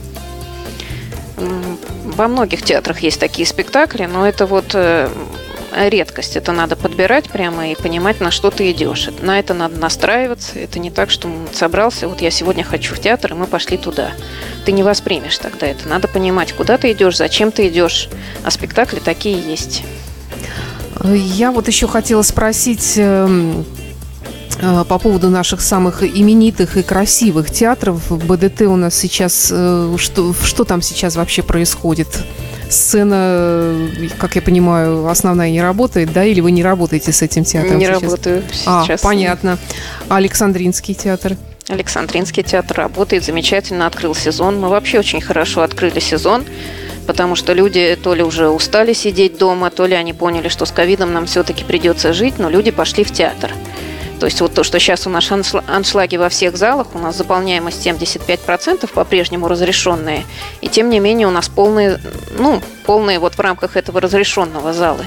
Во 1.38 2.28
многих 2.28 2.62
театрах 2.62 3.00
есть 3.00 3.20
такие 3.20 3.48
спектакли, 3.48 4.06
но 4.06 4.28
это 4.28 4.46
вот 4.46 4.76
э, 4.76 5.10
редкость. 5.76 6.36
Это 6.36 6.52
надо 6.52 6.76
подбирать 6.76 7.32
прямо 7.32 7.72
и 7.72 7.76
понимать, 7.76 8.22
на 8.22 8.30
что 8.30 8.52
ты 8.52 8.70
идешь. 8.70 9.10
На 9.22 9.40
это 9.40 9.56
надо 9.56 9.80
настраиваться. 9.80 10.60
Это 10.60 10.78
не 10.78 10.92
так, 10.92 11.10
что 11.10 11.28
собрался, 11.52 12.08
вот 12.08 12.22
я 12.22 12.30
сегодня 12.30 12.64
хочу 12.64 12.94
в 12.94 13.00
театр, 13.00 13.32
и 13.32 13.36
мы 13.36 13.48
пошли 13.48 13.76
туда. 13.76 14.12
Ты 14.66 14.72
не 14.72 14.84
воспримешь 14.84 15.40
тогда 15.40 15.66
это. 15.66 15.90
Надо 15.90 16.08
понимать, 16.08 16.54
куда 16.54 16.78
ты 16.78 16.92
идешь, 16.92 17.18
зачем 17.18 17.52
ты 17.52 17.68
идешь. 17.70 18.08
А 18.44 18.52
спектакли 18.52 19.00
такие 19.00 19.40
есть. 19.40 19.84
Я 21.04 21.52
вот 21.52 21.68
еще 21.68 21.88
хотела 21.88 22.22
спросить 22.22 22.94
эм, 22.98 23.66
э, 24.60 24.84
по 24.88 24.98
поводу 24.98 25.30
наших 25.30 25.62
самых 25.62 26.04
именитых 26.04 26.78
и 26.78 26.84
красивых 26.84 27.52
театров. 27.52 28.10
В 28.10 28.26
БДТ 28.26 28.62
у 28.64 28.76
нас 28.76 28.96
сейчас... 28.96 29.50
Э, 29.52 29.96
что, 29.98 30.34
что 30.34 30.64
там 30.64 30.82
сейчас 30.82 31.16
вообще 31.16 31.44
происходит? 31.44 32.08
Сцена, 32.70 33.90
как 34.18 34.36
я 34.36 34.42
понимаю, 34.42 35.08
основная 35.08 35.50
не 35.52 35.62
работает, 35.62 36.12
да? 36.12 36.26
Или 36.26 36.42
вы 36.42 36.52
не 36.52 36.64
работаете 36.64 37.14
с 37.14 37.22
этим 37.22 37.46
театром 37.46 37.78
Не 37.78 37.86
сейчас? 37.86 38.02
работаю 38.02 38.44
а, 38.66 38.84
сейчас. 38.84 39.02
А, 39.02 39.08
понятно. 39.08 39.58
Александринский 40.10 40.94
театр? 40.94 41.38
Александринский 41.70 42.44
театр 42.44 42.78
работает 42.78 43.24
замечательно, 43.24 43.88
открыл 43.88 44.16
сезон. 44.16 44.60
Мы 44.60 44.70
вообще 44.70 45.00
очень 45.00 45.22
хорошо 45.22 45.62
открыли 45.62 46.00
сезон 46.00 46.44
потому 47.08 47.36
что 47.36 47.54
люди 47.54 47.98
то 48.02 48.14
ли 48.14 48.22
уже 48.22 48.50
устали 48.50 48.94
сидеть 48.94 49.38
дома, 49.38 49.72
то 49.72 49.88
ли 49.88 49.96
они 49.96 50.14
поняли, 50.14 50.50
что 50.50 50.66
с 50.66 50.72
ковидом 50.72 51.14
нам 51.14 51.26
все-таки 51.26 51.64
придется 51.64 52.14
жить, 52.14 52.38
но 52.38 52.50
люди 52.50 52.70
пошли 52.70 53.04
в 53.04 53.12
театр. 53.12 53.52
То 54.20 54.26
есть 54.26 54.42
вот 54.42 54.54
то, 54.54 54.64
что 54.64 54.80
сейчас 54.80 55.08
у 55.08 55.10
нас 55.10 55.32
аншлаги 55.68 56.18
во 56.18 56.30
всех 56.30 56.58
залах, 56.58 56.88
у 56.96 57.00
нас 57.00 57.16
заполняемость 57.16 57.86
75% 57.86 58.92
по-прежнему 58.92 59.48
разрешенные, 59.48 60.26
и 60.62 60.68
тем 60.68 60.90
не 60.90 61.00
менее 61.00 61.28
у 61.28 61.32
нас 61.32 61.50
полные, 61.50 62.00
ну, 62.38 62.62
полные 62.86 63.20
вот 63.20 63.36
в 63.36 63.40
рамках 63.40 63.78
этого 63.78 64.02
разрешенного 64.02 64.74
залы 64.74 65.06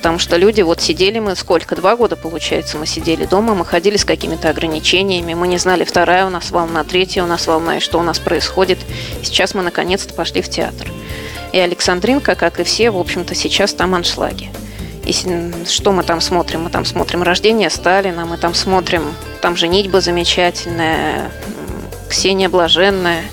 потому 0.00 0.18
что 0.18 0.38
люди 0.38 0.62
вот 0.62 0.80
сидели 0.80 1.18
мы 1.18 1.36
сколько, 1.36 1.76
два 1.76 1.94
года, 1.94 2.16
получается, 2.16 2.78
мы 2.78 2.86
сидели 2.86 3.26
дома, 3.26 3.54
мы 3.54 3.66
ходили 3.66 3.98
с 3.98 4.06
какими-то 4.06 4.48
ограничениями, 4.48 5.34
мы 5.34 5.46
не 5.46 5.58
знали, 5.58 5.84
вторая 5.84 6.24
у 6.24 6.30
нас 6.30 6.50
волна, 6.50 6.84
третья 6.84 7.22
у 7.22 7.26
нас 7.26 7.46
волна, 7.46 7.76
и 7.76 7.80
что 7.80 7.98
у 7.98 8.02
нас 8.02 8.18
происходит. 8.18 8.78
Сейчас 9.22 9.52
мы 9.52 9.62
наконец-то 9.62 10.14
пошли 10.14 10.40
в 10.40 10.48
театр. 10.48 10.88
И 11.52 11.58
Александринка, 11.58 12.34
как 12.34 12.60
и 12.60 12.64
все, 12.64 12.90
в 12.90 12.96
общем-то, 12.96 13.34
сейчас 13.34 13.74
там 13.74 13.94
аншлаги. 13.94 14.50
И 15.04 15.12
что 15.68 15.92
мы 15.92 16.02
там 16.02 16.22
смотрим? 16.22 16.62
Мы 16.62 16.70
там 16.70 16.86
смотрим 16.86 17.22
«Рождение 17.22 17.68
Сталина», 17.68 18.24
мы 18.24 18.38
там 18.38 18.54
смотрим, 18.54 19.02
там 19.42 19.54
«Женитьба» 19.54 20.00
замечательная, 20.00 21.30
«Ксения 22.08 22.48
Блаженная». 22.48 23.24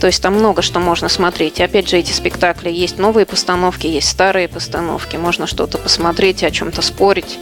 То 0.00 0.06
есть 0.06 0.22
там 0.22 0.34
много 0.34 0.62
что 0.62 0.78
можно 0.78 1.08
смотреть. 1.08 1.60
И 1.60 1.62
опять 1.62 1.88
же, 1.88 1.96
эти 1.96 2.12
спектакли 2.12 2.70
есть 2.70 2.98
новые 2.98 3.26
постановки, 3.26 3.86
есть 3.86 4.08
старые 4.08 4.48
постановки. 4.48 5.16
Можно 5.16 5.46
что-то 5.46 5.78
посмотреть, 5.78 6.42
о 6.42 6.50
чем-то 6.50 6.82
спорить. 6.82 7.38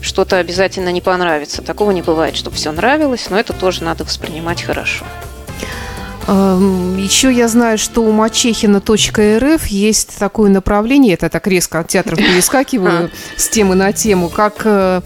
Что-то 0.00 0.38
обязательно 0.38 0.90
не 0.90 1.00
понравится. 1.00 1.62
Такого 1.62 1.90
не 1.90 2.02
бывает, 2.02 2.36
чтобы 2.36 2.56
все 2.56 2.70
нравилось, 2.70 3.28
но 3.28 3.38
это 3.38 3.52
тоже 3.52 3.82
надо 3.82 4.04
воспринимать 4.04 4.62
хорошо. 4.62 5.04
Еще 6.26 7.32
я 7.32 7.46
знаю, 7.46 7.78
что 7.78 8.02
у 8.02 8.10
Мачехина.рф 8.10 9.66
есть 9.66 10.18
такое 10.18 10.50
направление, 10.50 11.14
это 11.14 11.28
так 11.28 11.46
резко 11.46 11.78
от 11.78 11.88
театров 11.88 12.18
перескакиваю 12.18 13.12
с 13.36 13.48
темы 13.48 13.76
на 13.76 13.92
тему, 13.92 14.28
как 14.28 15.02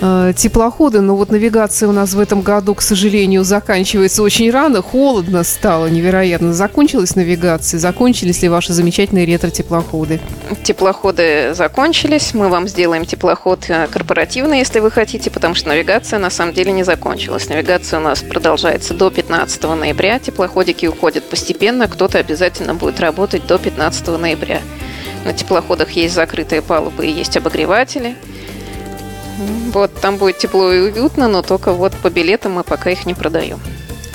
э, 0.00 0.32
теплоходы, 0.36 1.00
но 1.00 1.16
вот 1.16 1.30
навигация 1.30 1.88
у 1.88 1.92
нас 1.92 2.14
в 2.14 2.20
этом 2.20 2.42
году, 2.42 2.74
к 2.74 2.82
сожалению, 2.82 3.44
заканчивается 3.44 4.22
очень 4.22 4.50
рано, 4.50 4.82
холодно 4.82 5.44
стало 5.44 5.86
невероятно. 5.86 6.52
Закончилась 6.52 7.16
навигация? 7.16 7.78
Закончились 7.78 8.42
ли 8.42 8.48
ваши 8.48 8.72
замечательные 8.72 9.26
ретро-теплоходы? 9.26 10.20
Теплоходы 10.62 11.54
закончились, 11.54 12.34
мы 12.34 12.48
вам 12.48 12.68
сделаем 12.68 13.04
теплоход 13.04 13.64
э, 13.68 13.86
корпоративный, 13.88 14.58
если 14.58 14.80
вы 14.80 14.90
хотите, 14.90 15.30
потому 15.30 15.54
что 15.54 15.68
навигация 15.68 16.18
на 16.18 16.30
самом 16.30 16.54
деле 16.54 16.72
не 16.72 16.84
закончилась. 16.84 17.48
Навигация 17.48 18.00
у 18.00 18.02
нас 18.02 18.22
продолжается 18.22 18.94
до 18.94 19.10
15 19.10 19.62
ноября, 19.62 20.18
теплоходики 20.18 20.86
уходят 20.86 21.24
постепенно, 21.24 21.88
кто-то 21.88 22.18
обязательно 22.18 22.74
будет 22.74 23.00
работать 23.00 23.46
до 23.46 23.58
15 23.58 24.06
ноября. 24.18 24.60
На 25.24 25.32
теплоходах 25.32 25.90
есть 25.90 26.14
закрытые 26.14 26.62
палубы 26.62 27.06
и 27.06 27.10
есть 27.10 27.36
обогреватели– 27.36 28.16
вот, 29.72 29.94
там 30.00 30.16
будет 30.16 30.38
тепло 30.38 30.72
и 30.72 30.80
уютно, 30.80 31.28
но 31.28 31.42
только 31.42 31.72
вот 31.72 31.92
по 31.94 32.10
билетам 32.10 32.52
мы 32.52 32.64
пока 32.64 32.90
их 32.90 33.06
не 33.06 33.14
продаем. 33.14 33.60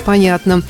Понятно. 0.04 0.62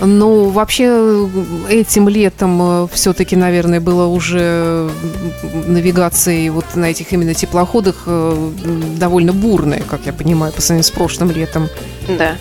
Ну, 0.00 0.50
вообще, 0.50 1.28
этим 1.68 2.08
летом 2.08 2.84
э, 2.84 2.88
все-таки, 2.92 3.34
наверное, 3.34 3.80
было 3.80 4.06
уже 4.06 4.88
навигацией 5.66 6.50
вот 6.50 6.76
на 6.76 6.90
этих 6.90 7.12
именно 7.12 7.34
теплоходах 7.34 8.04
э, 8.06 8.50
довольно 8.96 9.32
бурная, 9.32 9.82
как 9.82 10.02
я 10.06 10.12
понимаю, 10.12 10.52
по 10.52 10.60
сравнению 10.60 10.84
с 10.84 10.90
прошлым 10.92 11.32
летом. 11.32 11.68
Да. 12.06 12.36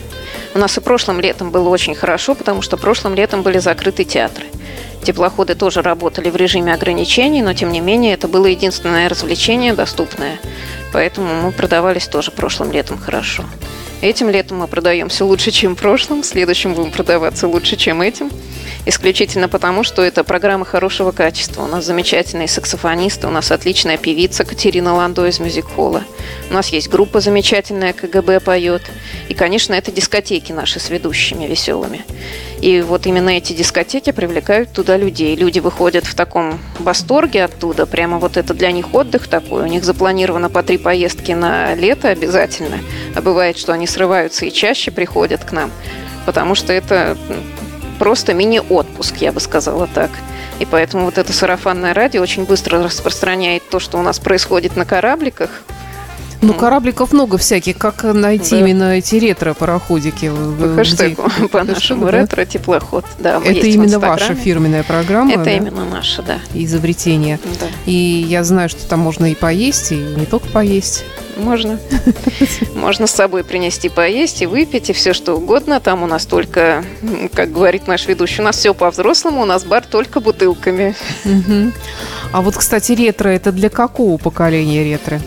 У 0.54 0.60
нас 0.60 0.78
и 0.78 0.82
прошлым 0.82 1.20
летом 1.20 1.50
было 1.50 1.70
очень 1.70 1.96
хорошо, 1.96 2.36
потому 2.36 2.62
что 2.62 2.78
прошлым 2.78 3.15
летом 3.15 3.41
были 3.41 3.58
закрыты 3.58 4.04
театры. 4.04 4.46
Теплоходы 5.08 5.56
тоже 5.56 5.82
работали 5.82 6.30
в 6.30 6.36
режиме 6.36 6.74
ограничений, 6.74 7.41
но 7.41 7.54
тем 7.54 7.72
не 7.72 7.80
менее 7.80 8.13
это 8.13 8.28
было 8.28 8.46
единственное 8.48 9.08
развлечение 9.08 9.72
доступное. 9.72 10.38
Поэтому 10.91 11.43
мы 11.43 11.54
продавались 11.54 12.08
тоже 12.08 12.30
прошлым 12.30 12.74
летом 12.74 12.98
хорошо. 12.98 13.46
Этим 14.02 14.30
летом 14.30 14.58
мы 14.58 14.67
продаемся 14.67 15.24
лучше, 15.24 15.52
чем 15.52 15.78
прошлым, 15.78 16.24
в 16.24 16.26
следующем 16.26 16.74
будем 16.74 16.91
продаваться 16.91 17.48
лучше, 17.48 17.78
чем 17.78 18.02
этим. 18.02 18.30
Исключительно 18.86 19.48
потому, 19.48 19.84
что 19.84 20.02
это 20.02 20.26
программа 20.26 20.65
хорошего 20.65 21.12
качества. 21.12 21.63
У 21.63 21.67
нас 21.67 21.86
замечательные 21.86 22.50
саксофонисты, 22.50 23.28
у 23.28 23.32
нас 23.32 23.50
отличная 23.50 23.98
певица 23.98 24.43
Катерина 24.43 24.93
Ландо 24.93 25.26
из 25.26 25.39
мюзик-холла. 25.39 26.04
У 26.50 26.54
нас 26.54 26.67
есть 26.67 26.89
группа 26.89 27.22
замечательная, 27.22 27.93
КГБ 27.93 28.41
поет. 28.41 28.82
И, 29.30 29.34
конечно, 29.34 29.74
это 29.74 29.89
дискотеки 29.89 30.52
наши 30.52 30.82
с 30.82 30.89
ведущими 30.89 31.46
веселыми. 31.46 32.04
И 32.62 32.82
вот 32.82 33.06
именно 33.06 33.30
эти 33.30 33.54
дискотеки 33.54 34.12
привлекают 34.12 34.72
туда 34.72 34.98
людей. 34.98 35.36
Люди 35.36 35.60
выходят 35.60 36.06
в 36.06 36.15
таком 36.15 36.60
восторге 36.80 37.43
оттуда. 37.43 37.86
Прямо 37.86 38.17
вот 38.17 38.36
это 38.36 38.54
для 38.54 38.72
них 38.72 38.93
отдых 38.93 39.28
такой. 39.28 39.63
У 39.63 39.67
них 39.67 39.84
запланировано 39.84 40.50
по 40.50 40.63
три 40.63 40.78
поездки 40.78 41.34
на 41.34 41.76
лето 41.76 42.10
обязательно. 42.10 42.80
А 43.15 43.22
бывает, 43.22 43.58
что 43.58 43.74
они 43.74 43.86
срываются 43.86 44.46
и 44.46 44.52
чаще 44.52 44.89
приходят 44.91 45.43
к 45.43 45.52
нам. 45.52 45.72
Потому 46.26 46.56
что 46.56 46.74
это 46.74 47.15
просто 48.00 48.34
мини-отпуск, 48.34 49.17
я 49.17 49.32
бы 49.32 49.39
сказала 49.39 49.88
так. 49.88 50.10
И 50.60 50.65
поэтому 50.65 51.06
вот 51.06 51.17
это 51.20 51.32
сарафанное 51.34 51.93
радио 51.93 52.22
очень 52.22 52.46
быстро 52.46 52.84
распространяет 52.84 53.70
то, 53.70 53.80
что 53.80 54.00
у 54.00 54.02
нас 54.02 54.20
происходит 54.20 54.76
на 54.76 54.86
корабликах. 54.86 55.63
Ну, 56.41 56.54
корабликов 56.54 57.13
много 57.13 57.38
всяких. 57.38 57.78
Как 57.78 58.04
найти 58.04 58.52
да. 58.52 58.60
именно 58.60 58.97
эти 58.97 59.15
ретро-пароходики? 59.15 60.32
По 60.60 60.76
хэштегу, 60.76 61.30
по 61.52 61.63
нашему 61.63 62.06
да? 62.06 62.12
ретро-теплоход. 62.12 63.06
Да, 63.19 63.41
Это 63.43 63.67
именно 63.67 64.00
ваша 64.00 64.36
фирменная 64.36 64.84
программа? 64.84 65.32
Это 65.32 65.45
да? 65.45 65.52
именно 65.52 65.86
наша, 65.86 66.21
да. 66.21 66.39
Изобретение. 66.54 67.39
Да. 67.60 67.67
И 67.86 67.93
я 68.28 68.43
знаю, 68.43 68.69
что 68.69 68.88
там 68.88 69.00
можно 69.00 69.32
и 69.32 69.36
поесть, 69.36 69.91
и 69.91 69.95
не 69.95 70.26
только 70.26 70.47
поесть. 70.47 71.06
Можно. 71.38 71.80
Можно 72.73 73.06
с 73.06 73.12
собой 73.12 73.43
принести 73.43 73.89
поесть 73.89 74.41
и 74.41 74.45
выпить, 74.45 74.89
и 74.89 74.93
все 74.93 75.13
что 75.13 75.36
угодно. 75.36 75.80
Там 75.80 76.04
у 76.04 76.08
нас 76.08 76.26
только, 76.26 76.84
как 77.34 77.52
говорит 77.52 77.88
наш 77.88 78.08
ведущий, 78.08 78.41
у 78.41 78.45
нас 78.45 78.58
все 78.58 78.73
по-взрослому, 78.73 79.41
у 79.41 79.45
нас 79.45 79.63
бар 79.63 79.84
только 79.86 80.19
бутылками. 80.19 80.95
А 82.32 82.41
вот, 82.41 82.58
кстати, 82.58 82.93
ретро, 82.93 83.30
это 83.30 83.52
для 83.52 83.69
какого 83.69 84.17
поколения 84.17 84.84
ретро? 84.84 85.21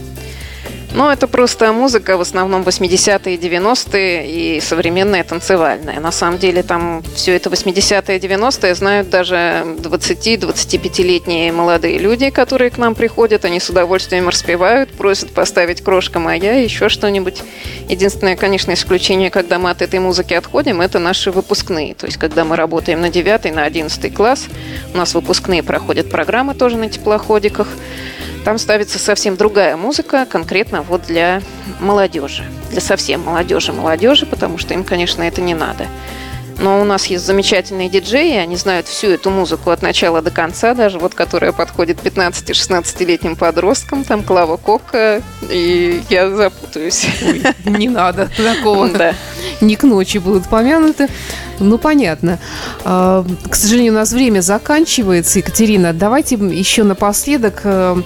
Ну, 0.92 1.08
это 1.08 1.28
просто 1.28 1.72
музыка, 1.72 2.16
в 2.16 2.20
основном 2.20 2.62
80-е, 2.62 3.36
90-е 3.36 4.56
и 4.56 4.60
современная 4.60 5.22
танцевальная. 5.22 6.00
На 6.00 6.10
самом 6.10 6.38
деле 6.38 6.64
там 6.64 7.04
все 7.14 7.36
это 7.36 7.48
80-е, 7.48 8.18
90-е 8.18 8.74
знают 8.74 9.08
даже 9.08 9.64
20-25-летние 9.78 11.52
молодые 11.52 11.98
люди, 11.98 12.30
которые 12.30 12.70
к 12.70 12.78
нам 12.78 12.96
приходят. 12.96 13.44
Они 13.44 13.60
с 13.60 13.70
удовольствием 13.70 14.28
распевают, 14.28 14.90
просят 14.90 15.30
поставить 15.30 15.80
«Крошка 15.80 16.18
моя», 16.18 16.54
еще 16.60 16.88
что-нибудь. 16.88 17.42
Единственное, 17.88 18.36
конечно, 18.36 18.72
исключение, 18.72 19.30
когда 19.30 19.60
мы 19.60 19.70
от 19.70 19.82
этой 19.82 20.00
музыки 20.00 20.34
отходим, 20.34 20.80
это 20.80 20.98
наши 20.98 21.30
выпускные. 21.30 21.94
То 21.94 22.06
есть, 22.06 22.18
когда 22.18 22.44
мы 22.44 22.56
работаем 22.56 23.00
на 23.00 23.10
9 23.10 23.54
на 23.54 23.62
11 23.62 24.12
класс, 24.12 24.46
у 24.92 24.96
нас 24.96 25.14
выпускные 25.14 25.62
проходят 25.62 26.10
программы 26.10 26.54
тоже 26.54 26.76
на 26.76 26.88
теплоходиках. 26.88 27.68
Там 28.44 28.58
ставится 28.58 28.98
совсем 28.98 29.36
другая 29.36 29.76
музыка, 29.76 30.26
конкретно 30.26 30.82
вот 30.82 31.02
для 31.02 31.42
молодежи. 31.78 32.44
Для 32.70 32.80
совсем 32.80 33.20
молодежи 33.20 33.72
молодежи, 33.72 34.24
потому 34.24 34.56
что 34.58 34.72
им, 34.72 34.82
конечно, 34.82 35.22
это 35.22 35.42
не 35.42 35.54
надо. 35.54 35.86
Но 36.60 36.80
у 36.80 36.84
нас 36.84 37.06
есть 37.06 37.24
замечательные 37.24 37.88
диджеи, 37.88 38.36
они 38.36 38.56
знают 38.56 38.86
всю 38.86 39.08
эту 39.08 39.30
музыку 39.30 39.70
от 39.70 39.80
начала 39.80 40.20
до 40.20 40.30
конца, 40.30 40.74
даже 40.74 40.98
вот 40.98 41.14
которая 41.14 41.52
подходит 41.52 41.98
15-16-летним 42.04 43.36
подросткам, 43.36 44.04
там 44.04 44.22
Клава 44.22 44.58
Кока, 44.58 45.22
и 45.48 46.02
я 46.10 46.28
запутаюсь. 46.28 47.06
Ой, 47.26 47.42
не 47.64 47.88
надо 47.88 48.30
такого. 48.36 48.90
Да. 49.00 49.14
Не 49.62 49.76
к 49.76 49.84
ночи 49.84 50.18
будут 50.18 50.48
помянуты. 50.48 51.08
Ну, 51.58 51.78
понятно. 51.78 52.38
А, 52.84 53.24
к 53.48 53.54
сожалению, 53.54 53.92
у 53.92 53.96
нас 53.96 54.12
время 54.12 54.40
заканчивается. 54.40 55.38
Екатерина, 55.38 55.92
давайте 55.92 56.34
еще 56.34 56.82
напоследок, 56.82 57.60
э, 57.64 57.96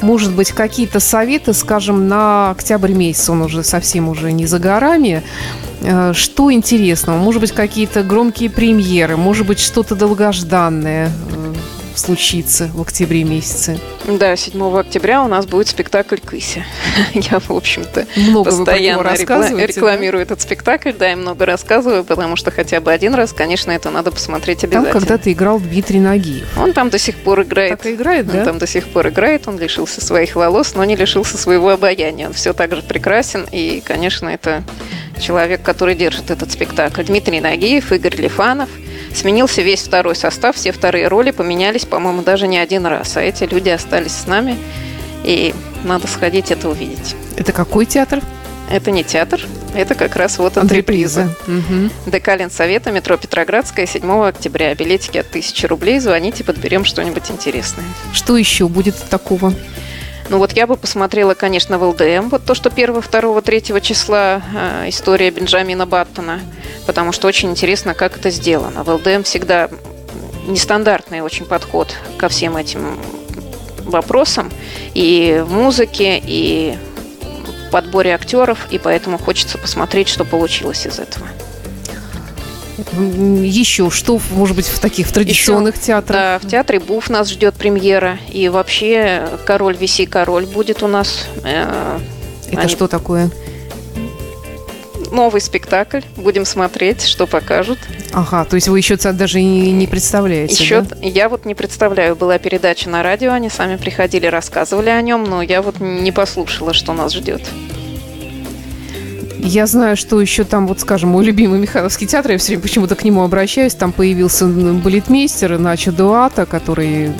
может 0.00 0.32
быть, 0.32 0.52
какие-то 0.52 1.00
советы, 1.00 1.54
скажем, 1.54 2.08
на 2.08 2.50
октябрь 2.50 2.92
месяц, 2.92 3.30
он 3.30 3.42
уже 3.42 3.64
совсем 3.64 4.08
уже 4.08 4.32
не 4.32 4.46
за 4.46 4.58
горами. 4.58 5.22
Э, 5.82 6.12
что 6.14 6.52
интересного? 6.52 7.18
Может 7.18 7.40
быть, 7.40 7.52
какие-то 7.52 8.02
громкие 8.02 8.50
премьеры, 8.50 9.16
может 9.16 9.46
быть, 9.46 9.60
что-то 9.60 9.94
долгожданное 9.94 11.10
э, 11.30 11.54
случится 11.96 12.70
в 12.74 12.82
октябре 12.82 13.24
месяце. 13.24 13.78
Да, 14.06 14.36
7 14.36 14.78
октября 14.78 15.22
у 15.22 15.28
нас 15.28 15.46
будет 15.46 15.68
спектакль 15.68 16.16
«Кыся». 16.16 16.64
Я, 17.14 17.38
в 17.38 17.50
общем-то, 17.50 18.06
много 18.16 18.50
постоянно 18.50 19.02
рекламирую 19.12 20.20
да? 20.26 20.34
этот 20.34 20.40
спектакль, 20.40 20.92
да, 20.92 21.12
и 21.12 21.14
много 21.14 21.46
рассказываю, 21.46 22.04
потому 22.04 22.36
что 22.36 22.50
хотя 22.50 22.80
бы 22.80 22.92
один 22.92 23.14
раз, 23.14 23.32
конечно, 23.32 23.70
это 23.70 23.90
надо 23.90 24.10
посмотреть 24.10 24.64
обязательно. 24.64 24.92
Там 24.92 25.00
когда-то 25.00 25.32
играл 25.32 25.58
Дмитрий 25.60 26.00
Нагиев. 26.00 26.46
Он 26.58 26.72
там 26.72 26.90
до 26.90 26.98
сих 26.98 27.16
пор 27.16 27.42
играет. 27.42 27.78
Так 27.78 27.86
и 27.86 27.94
играет, 27.94 28.26
да? 28.26 28.40
Он 28.40 28.44
там 28.44 28.58
до 28.58 28.66
сих 28.66 28.88
пор 28.88 29.08
играет, 29.08 29.48
он 29.48 29.58
лишился 29.58 30.04
своих 30.04 30.36
волос, 30.36 30.74
но 30.74 30.84
не 30.84 30.96
лишился 30.96 31.38
своего 31.38 31.70
обаяния. 31.70 32.26
Он 32.28 32.32
все 32.32 32.52
так 32.52 32.74
же 32.74 32.82
прекрасен, 32.82 33.46
и, 33.50 33.82
конечно, 33.84 34.28
это 34.28 34.62
человек, 35.20 35.62
который 35.62 35.94
держит 35.94 36.30
этот 36.30 36.50
спектакль. 36.52 37.02
Дмитрий 37.02 37.40
Нагиев, 37.40 37.92
Игорь 37.92 38.16
Лифанов– 38.16 38.68
Сменился 39.14 39.62
весь 39.62 39.82
второй 39.82 40.16
состав, 40.16 40.56
все 40.56 40.72
вторые 40.72 41.06
роли 41.06 41.30
поменялись, 41.30 41.84
по-моему, 41.84 42.22
даже 42.22 42.48
не 42.48 42.58
один 42.58 42.84
раз. 42.84 43.16
А 43.16 43.22
эти 43.22 43.44
люди 43.44 43.68
остались 43.68 44.12
с 44.12 44.26
нами, 44.26 44.58
и 45.22 45.54
надо 45.84 46.08
сходить 46.08 46.50
это 46.50 46.68
увидеть. 46.68 47.14
Это 47.36 47.52
какой 47.52 47.86
театр? 47.86 48.20
Это 48.70 48.90
не 48.90 49.04
театр, 49.04 49.40
это 49.74 49.94
как 49.94 50.16
раз 50.16 50.38
вот 50.38 50.56
антреприза. 50.56 51.28
Угу. 51.46 52.10
Декалин 52.10 52.50
Совета, 52.50 52.90
метро 52.90 53.16
Петроградская, 53.16 53.86
7 53.86 54.10
октября. 54.26 54.74
Билетики 54.74 55.18
от 55.18 55.28
1000 55.28 55.68
рублей. 55.68 56.00
Звоните, 56.00 56.42
подберем 56.42 56.84
что-нибудь 56.84 57.30
интересное. 57.30 57.84
Что 58.12 58.36
еще 58.36 58.66
будет 58.66 58.96
такого? 59.10 59.54
Ну 60.30 60.38
вот 60.38 60.52
я 60.52 60.66
бы 60.66 60.76
посмотрела, 60.76 61.34
конечно, 61.34 61.78
в 61.78 61.82
ЛДМ, 61.84 62.28
вот 62.30 62.44
то, 62.44 62.54
что 62.54 62.70
1, 62.70 63.02
2, 63.02 63.40
3 63.40 63.62
числа 63.82 64.42
э, 64.54 64.88
история 64.88 65.30
Бенджамина 65.30 65.86
Баттона, 65.86 66.40
потому 66.86 67.12
что 67.12 67.28
очень 67.28 67.50
интересно, 67.50 67.94
как 67.94 68.16
это 68.16 68.30
сделано. 68.30 68.84
В 68.84 68.90
ЛДМ 68.90 69.22
всегда 69.24 69.68
нестандартный 70.46 71.20
очень 71.20 71.44
подход 71.44 71.94
ко 72.16 72.28
всем 72.28 72.56
этим 72.56 72.98
вопросам. 73.84 74.50
и 74.94 75.42
в 75.46 75.52
музыке, 75.52 76.20
и 76.24 76.76
в 77.66 77.70
подборе 77.70 78.14
актеров, 78.14 78.66
и 78.70 78.78
поэтому 78.78 79.18
хочется 79.18 79.58
посмотреть, 79.58 80.08
что 80.08 80.24
получилось 80.24 80.86
из 80.86 80.98
этого. 80.98 81.26
Еще 82.76 83.90
что, 83.90 84.20
может 84.32 84.56
быть, 84.56 84.66
в 84.66 84.78
таких 84.80 85.06
в 85.06 85.12
традиционных 85.12 85.76
Еще, 85.76 85.86
театрах? 85.86 86.16
Да, 86.16 86.38
в 86.40 86.50
театре 86.50 86.80
Буф 86.80 87.08
нас 87.08 87.30
ждет 87.30 87.54
премьера. 87.54 88.18
И 88.30 88.48
вообще 88.48 89.28
«Король, 89.44 89.76
виси, 89.76 90.06
король» 90.06 90.46
будет 90.46 90.82
у 90.82 90.88
нас. 90.88 91.26
Э, 91.44 91.98
Это 92.50 92.62
Они... 92.62 92.68
что 92.68 92.88
такое? 92.88 93.30
новый 95.14 95.40
спектакль. 95.40 96.00
Будем 96.16 96.44
смотреть, 96.44 97.06
что 97.06 97.26
покажут. 97.26 97.78
Ага, 98.12 98.44
то 98.44 98.56
есть 98.56 98.68
вы 98.68 98.78
еще 98.78 98.96
даже 98.96 99.40
и 99.40 99.70
не 99.70 99.86
представляете, 99.86 100.62
Еще 100.62 100.82
да? 100.82 100.96
я 101.00 101.28
вот 101.28 101.46
не 101.46 101.54
представляю. 101.54 102.16
Была 102.16 102.38
передача 102.38 102.90
на 102.90 103.02
радио, 103.02 103.32
они 103.32 103.48
сами 103.48 103.76
приходили, 103.76 104.26
рассказывали 104.26 104.90
о 104.90 105.00
нем, 105.00 105.24
но 105.24 105.40
я 105.40 105.62
вот 105.62 105.80
не 105.80 106.12
послушала, 106.12 106.74
что 106.74 106.92
нас 106.92 107.14
ждет. 107.14 107.42
Я 109.46 109.66
знаю, 109.66 109.94
что 109.98 110.18
еще 110.22 110.44
там, 110.44 110.66
вот 110.66 110.80
скажем, 110.80 111.10
мой 111.10 111.22
любимый 111.22 111.58
Михайловский 111.58 112.06
театр, 112.06 112.32
я 112.32 112.38
все 112.38 112.48
время 112.48 112.62
почему-то 112.62 112.94
к 112.94 113.04
нему 113.04 113.22
обращаюсь, 113.22 113.74
там 113.74 113.92
появился 113.92 114.46
балетмейстер 114.46 115.58
Начо 115.58 115.92
Дуата, 115.92 116.46
который 116.46 117.12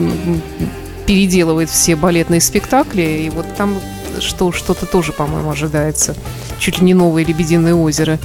переделывает 1.07 1.68
все 1.68 1.97
балетные 1.97 2.41
спектакли, 2.41 3.03
и 3.03 3.31
вот 3.31 3.45
там 3.59 3.79
что, 4.20 4.53
что-то 4.53 4.87
тоже, 4.87 5.12
по-моему, 5.12 5.51
ожидается. 5.51 6.16
Чуть 6.59 6.79
ли 6.79 6.87
не 6.87 6.95
новое 6.95 7.27
«Лебединое 7.27 7.75
озеро». 7.75 8.18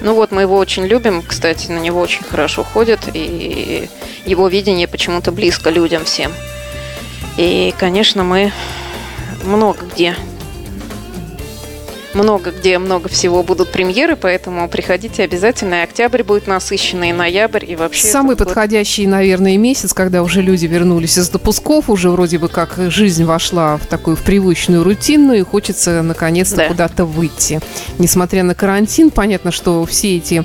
Ну 0.00 0.14
вот, 0.14 0.32
мы 0.32 0.40
его 0.42 0.56
очень 0.56 0.86
любим, 0.86 1.22
кстати, 1.22 1.70
на 1.70 1.78
него 1.78 2.00
очень 2.00 2.24
хорошо 2.24 2.64
ходят, 2.64 3.00
и 3.12 3.90
его 4.24 4.48
видение 4.48 4.88
почему-то 4.88 5.30
близко 5.30 5.68
людям 5.68 6.06
всем. 6.06 6.32
И, 7.36 7.74
конечно, 7.78 8.24
мы 8.24 8.50
много 9.44 9.80
где 9.92 10.16
много 12.16 12.50
где, 12.50 12.78
много 12.78 13.08
всего 13.08 13.42
будут 13.42 13.70
премьеры, 13.70 14.16
поэтому 14.16 14.68
приходите 14.68 15.22
обязательно. 15.22 15.80
И 15.80 15.84
октябрь 15.84 16.22
будет 16.22 16.46
насыщенный, 16.46 17.10
и 17.10 17.12
ноябрь, 17.12 17.64
и 17.70 17.76
вообще... 17.76 18.06
Самый 18.08 18.36
подходящий, 18.36 19.04
год... 19.04 19.12
наверное, 19.12 19.56
месяц, 19.56 19.92
когда 19.92 20.22
уже 20.22 20.42
люди 20.42 20.66
вернулись 20.66 21.18
из 21.18 21.28
допусков, 21.28 21.90
уже 21.90 22.10
вроде 22.10 22.38
бы 22.38 22.48
как 22.48 22.74
жизнь 22.90 23.24
вошла 23.24 23.76
в 23.76 23.86
такую 23.86 24.16
в 24.16 24.22
привычную 24.22 24.82
рутинную, 24.82 25.40
и 25.40 25.42
хочется 25.42 26.02
наконец-то 26.02 26.56
да. 26.56 26.68
куда-то 26.68 27.04
выйти. 27.04 27.60
Несмотря 27.98 28.42
на 28.42 28.54
карантин, 28.54 29.10
понятно, 29.10 29.52
что 29.52 29.84
все 29.84 30.16
эти 30.16 30.44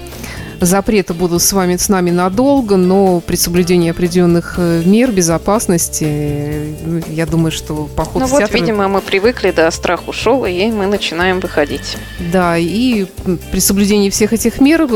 запреты 0.61 1.13
будут 1.13 1.41
с 1.41 1.51
вами 1.53 1.75
с 1.75 1.89
нами 1.89 2.11
надолго, 2.11 2.77
но 2.77 3.19
при 3.19 3.35
соблюдении 3.35 3.89
определенных 3.89 4.55
э, 4.57 4.83
мер 4.85 5.11
безопасности, 5.11 6.05
э, 6.07 7.01
я 7.09 7.25
думаю, 7.25 7.51
что 7.51 7.89
поход 7.95 8.21
ну 8.21 8.27
в 8.27 8.31
вот, 8.31 8.39
театр... 8.39 8.55
видимо, 8.55 8.87
мы 8.87 9.01
привыкли, 9.01 9.51
да, 9.51 9.69
страх 9.71 10.07
ушел, 10.07 10.45
и 10.45 10.67
мы 10.67 10.85
начинаем 10.85 11.39
выходить. 11.39 11.97
Да, 12.31 12.57
и 12.57 13.05
при 13.51 13.59
соблюдении 13.59 14.09
всех 14.09 14.33
этих 14.33 14.61
мер 14.61 14.87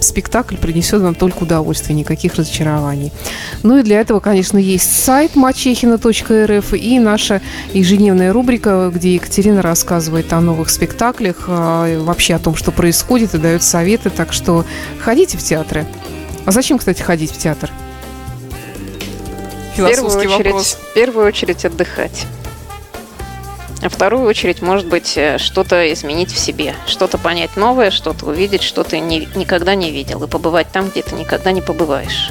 спектакль 0.00 0.56
принесет 0.56 1.00
вам 1.00 1.14
только 1.14 1.44
удовольствие, 1.44 1.96
никаких 1.96 2.34
разочарований. 2.34 3.12
Ну 3.62 3.78
и 3.78 3.82
для 3.82 4.00
этого, 4.00 4.20
конечно, 4.20 4.58
есть 4.58 5.04
сайт 5.04 5.36
мачехина.рф 5.36 6.74
и 6.74 6.98
наша 6.98 7.40
ежедневная 7.72 8.32
рубрика, 8.32 8.90
где 8.92 9.14
Екатерина 9.14 9.62
рассказывает 9.62 10.32
о 10.32 10.40
новых 10.40 10.70
спектаклях, 10.70 11.44
а, 11.48 12.02
вообще 12.02 12.34
о 12.34 12.38
том, 12.38 12.56
что 12.56 12.72
происходит 12.72 13.34
и 13.34 13.38
дает 13.38 13.62
советы, 13.62 14.10
так 14.10 14.32
что 14.32 14.64
Ходите 15.00 15.38
в 15.38 15.42
театры. 15.42 15.86
А 16.44 16.50
зачем, 16.50 16.78
кстати, 16.78 17.02
ходить 17.02 17.32
в 17.32 17.38
театр? 17.38 17.70
В 19.74 19.76
первую, 19.76 20.16
очередь, 20.16 20.46
вопрос. 20.46 20.78
в 20.80 20.94
первую 20.94 21.26
очередь 21.26 21.64
отдыхать. 21.64 22.26
А 23.82 23.88
вторую 23.88 24.26
очередь, 24.26 24.62
может 24.62 24.86
быть, 24.86 25.12
э, 25.16 25.38
что-то 25.38 25.92
изменить 25.92 26.32
в 26.32 26.38
себе, 26.38 26.74
что-то 26.86 27.18
понять 27.18 27.56
новое, 27.56 27.90
что-то 27.90 28.26
увидеть, 28.26 28.62
что 28.62 28.84
ты 28.84 29.00
ни, 29.00 29.28
никогда 29.36 29.74
не 29.74 29.90
видел, 29.90 30.24
и 30.24 30.26
побывать 30.26 30.68
там, 30.72 30.88
где 30.88 31.02
ты 31.02 31.14
никогда 31.14 31.52
не 31.52 31.60
побываешь. 31.60 32.30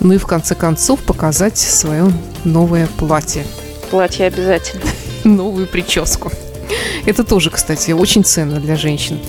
Ну 0.00 0.14
и 0.14 0.18
в 0.18 0.26
конце 0.26 0.54
концов 0.54 1.00
показать 1.00 1.58
свое 1.58 2.10
новое 2.44 2.86
платье. 2.98 3.44
Платье 3.90 4.26
обязательно. 4.26 4.82
Новую 5.24 5.66
прическу. 5.66 6.32
Это 7.04 7.22
тоже, 7.22 7.50
кстати, 7.50 7.90
очень 7.90 8.24
ценно 8.24 8.58
для 8.58 8.76
женщин. 8.76 9.20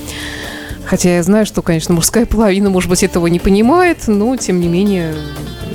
Хотя 0.90 1.18
я 1.18 1.22
знаю, 1.22 1.46
что, 1.46 1.62
конечно, 1.62 1.94
мужская 1.94 2.26
половина, 2.26 2.72
может 2.72 2.90
быть, 2.90 3.04
этого 3.04 3.28
не 3.28 3.40
понимает, 3.40 4.08
но, 4.08 4.36
тем 4.38 4.60
не 4.60 4.68
менее, 4.68 5.14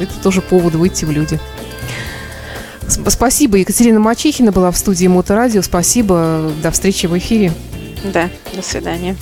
это 0.00 0.12
тоже 0.20 0.42
повод 0.42 0.74
выйти 0.74 1.04
в 1.04 1.12
люди. 1.12 1.38
Спасибо. 2.88 3.56
Екатерина 3.58 4.00
Мачихина 4.00 4.50
была 4.50 4.72
в 4.72 4.76
студии 4.76 5.06
Моторадио. 5.06 5.62
Спасибо. 5.62 6.50
До 6.60 6.72
встречи 6.72 7.06
в 7.06 7.16
эфире. 7.16 7.52
Да, 8.12 8.28
до 8.56 8.62
свидания. 8.62 9.16